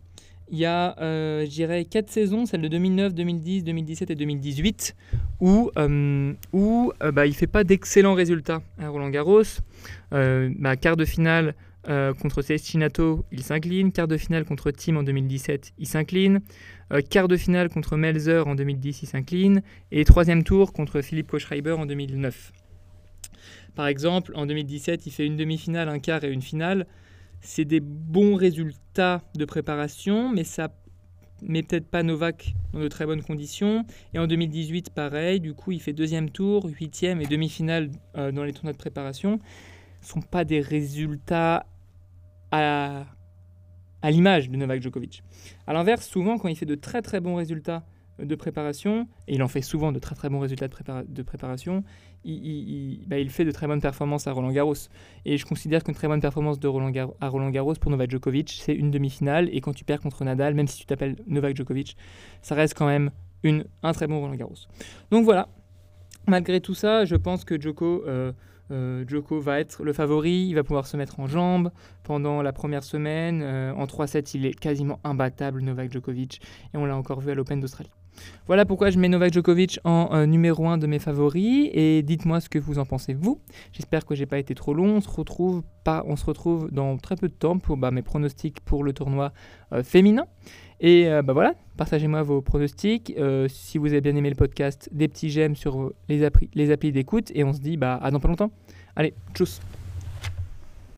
il 0.48 0.58
y 0.58 0.64
a, 0.64 0.96
euh, 1.00 1.44
je 1.44 1.50
dirais, 1.50 1.84
quatre 1.84 2.10
saisons, 2.10 2.46
celles 2.46 2.62
de 2.62 2.68
2009, 2.68 3.14
2010, 3.14 3.64
2017 3.64 4.10
et 4.10 4.14
2018, 4.14 4.94
où, 5.40 5.70
euh, 5.76 6.32
où 6.52 6.92
euh, 7.02 7.10
bah, 7.10 7.26
il 7.26 7.30
ne 7.30 7.34
fait 7.34 7.46
pas 7.46 7.64
d'excellents 7.64 8.14
résultats 8.14 8.62
à 8.78 8.88
Roland 8.88 9.10
Garros. 9.10 9.42
Bah, 10.10 10.76
quart 10.76 10.96
de 10.96 11.04
finale 11.04 11.54
contre 11.86 12.42
Cestinato, 12.42 13.24
il 13.30 13.42
s'incline. 13.42 13.92
Quart 13.92 14.08
de 14.08 14.16
finale 14.16 14.44
contre 14.44 14.70
Tim 14.70 14.96
en 14.96 15.02
2017, 15.02 15.72
il 15.78 15.86
s'incline. 15.86 16.40
quart 17.10 17.28
de 17.28 17.36
finale 17.36 17.68
contre 17.68 17.96
Melzer 17.96 18.46
en 18.46 18.54
2010, 18.54 19.02
il 19.02 19.06
s'incline. 19.06 19.62
Et 19.92 20.04
troisième 20.04 20.42
tour 20.42 20.72
contre 20.72 21.00
Philippe 21.00 21.28
Kochreiber 21.28 21.72
en 21.72 21.86
2009. 21.86 22.52
Par 23.74 23.86
exemple, 23.86 24.32
en 24.34 24.46
2017, 24.46 25.06
il 25.06 25.12
fait 25.12 25.26
une 25.26 25.36
demi-finale, 25.36 25.88
un 25.88 25.98
quart 25.98 26.24
et 26.24 26.32
une 26.32 26.42
finale 26.42 26.86
c'est 27.40 27.64
des 27.64 27.80
bons 27.80 28.34
résultats 28.34 29.22
de 29.34 29.44
préparation, 29.44 30.28
mais 30.28 30.44
ça 30.44 30.74
met 31.42 31.62
peut-être 31.62 31.86
pas 31.86 32.02
Novak 32.02 32.54
dans 32.72 32.80
de 32.80 32.88
très 32.88 33.06
bonnes 33.06 33.22
conditions. 33.22 33.84
Et 34.14 34.18
en 34.18 34.26
2018, 34.26 34.90
pareil, 34.90 35.40
du 35.40 35.54
coup, 35.54 35.72
il 35.72 35.80
fait 35.80 35.92
deuxième 35.92 36.30
tour, 36.30 36.66
huitième 36.66 37.20
et 37.20 37.26
demi-finale 37.26 37.90
euh, 38.16 38.32
dans 38.32 38.42
les 38.42 38.52
tournois 38.52 38.72
de 38.72 38.78
préparation. 38.78 39.38
Ce 40.00 40.16
ne 40.16 40.22
sont 40.22 40.28
pas 40.28 40.44
des 40.44 40.60
résultats 40.60 41.66
à, 44.02 44.10
l'image 44.10 44.50
de 44.50 44.56
Novak 44.56 44.82
Djokovic. 44.82 45.22
À 45.66 45.72
l'inverse, 45.72 46.06
souvent, 46.06 46.38
quand 46.38 46.48
il 46.48 46.56
fait 46.56 46.66
de 46.66 46.74
très 46.74 47.02
très 47.02 47.20
bons 47.20 47.34
résultats 47.34 47.84
de 48.18 48.34
préparation, 48.34 49.08
et 49.28 49.34
il 49.34 49.42
en 49.42 49.48
fait 49.48 49.60
souvent 49.60 49.92
de 49.92 49.98
très 49.98 50.14
très 50.14 50.30
bons 50.30 50.40
résultats 50.40 50.68
de, 50.68 51.22
préparation, 51.22 51.82
bah, 52.24 53.18
il, 53.18 53.30
fait 53.30 53.44
de 53.44 53.50
très 53.50 53.66
bonnes 53.66 53.80
performances 53.80 54.26
à 54.26 54.32
Roland 54.32 54.52
Garros. 54.52 54.74
Et 55.24 55.36
je 55.36 55.44
considère 55.44 55.84
qu'une 55.84 55.94
très 55.94 56.08
bonne 56.08 56.20
performance 56.20 56.58
de 56.58 56.68
Roland 56.68 56.92
à 57.20 57.28
Roland 57.28 57.50
Garros 57.50 57.74
pour 57.74 57.90
Novak 57.90 58.10
Djokovic, 58.10 58.58
c'est 58.62 58.74
une 58.74 58.90
demi-finale, 58.90 59.50
et 59.52 59.60
quand 59.60 59.74
tu 59.74 59.84
perds 59.84 60.00
contre 60.00 60.24
Nadal, 60.24 60.54
même 60.54 60.66
si 60.66 60.78
tu 60.78 60.86
t'appelles 60.86 61.16
Novak 61.26 61.56
Djokovic, 61.56 61.96
ça 62.42 62.54
reste 62.54 62.74
quand 62.74 62.86
même 62.86 63.10
une, 63.42 63.64
un 63.82 63.92
très 63.92 64.06
bon 64.06 64.20
Roland 64.20 64.34
Garros. 64.34 64.66
Donc 65.10 65.24
voilà, 65.24 65.48
malgré 66.26 66.60
tout 66.60 66.74
ça, 66.74 67.04
je 67.04 67.16
pense 67.16 67.44
que 67.44 67.60
Djoko... 67.60 68.04
Euh, 68.06 68.32
euh, 68.70 69.04
Djoko 69.06 69.40
va 69.40 69.60
être 69.60 69.84
le 69.84 69.92
favori, 69.92 70.46
il 70.48 70.54
va 70.54 70.64
pouvoir 70.64 70.86
se 70.86 70.96
mettre 70.96 71.20
en 71.20 71.26
jambes 71.26 71.70
pendant 72.02 72.42
la 72.42 72.52
première 72.52 72.84
semaine. 72.84 73.40
Euh, 73.42 73.72
en 73.74 73.84
3-7, 73.86 74.32
il 74.34 74.46
est 74.46 74.54
quasiment 74.58 74.98
imbattable, 75.04 75.62
Novak 75.62 75.92
Djokovic, 75.92 76.40
et 76.74 76.76
on 76.76 76.84
l'a 76.84 76.96
encore 76.96 77.20
vu 77.20 77.30
à 77.30 77.34
l'Open 77.34 77.60
d'Australie. 77.60 77.90
Voilà 78.46 78.64
pourquoi 78.64 78.88
je 78.88 78.98
mets 78.98 79.08
Novak 79.08 79.34
Djokovic 79.34 79.78
en 79.84 80.08
euh, 80.12 80.24
numéro 80.24 80.66
1 80.66 80.78
de 80.78 80.86
mes 80.86 80.98
favoris 80.98 81.68
et 81.74 82.02
dites-moi 82.02 82.40
ce 82.40 82.48
que 82.48 82.58
vous 82.58 82.78
en 82.78 82.86
pensez 82.86 83.12
vous. 83.12 83.40
J'espère 83.72 84.06
que 84.06 84.14
j'ai 84.14 84.24
pas 84.24 84.38
été 84.38 84.54
trop 84.54 84.72
long. 84.72 84.96
On 84.96 85.00
se 85.02 85.10
retrouve 85.10 85.62
pas, 85.84 86.02
dans 86.72 86.96
très 86.96 87.16
peu 87.16 87.28
de 87.28 87.34
temps 87.34 87.58
pour 87.58 87.76
bah, 87.76 87.90
mes 87.90 88.00
pronostics 88.00 88.60
pour 88.60 88.84
le 88.84 88.94
tournoi 88.94 89.32
féminin. 89.82 90.26
Et 90.80 91.08
euh, 91.08 91.22
bah 91.22 91.32
voilà, 91.32 91.54
partagez-moi 91.76 92.22
vos 92.22 92.42
pronostics. 92.42 93.14
si 93.48 93.78
vous 93.78 93.88
avez 93.88 94.00
bien 94.00 94.14
aimé 94.16 94.30
le 94.30 94.36
podcast, 94.36 94.88
des 94.92 95.08
petits 95.08 95.30
j'aime 95.30 95.56
sur 95.56 95.92
les, 96.08 96.24
applis, 96.24 96.50
les 96.54 96.70
applis 96.70 96.92
d'écoute 96.92 97.30
et 97.34 97.44
on 97.44 97.52
se 97.52 97.60
dit 97.60 97.76
bah 97.76 97.98
à 98.02 98.10
dans 98.10 98.20
pas 98.20 98.28
longtemps. 98.28 98.50
Allez, 98.94 99.14
tchuss 99.34 99.60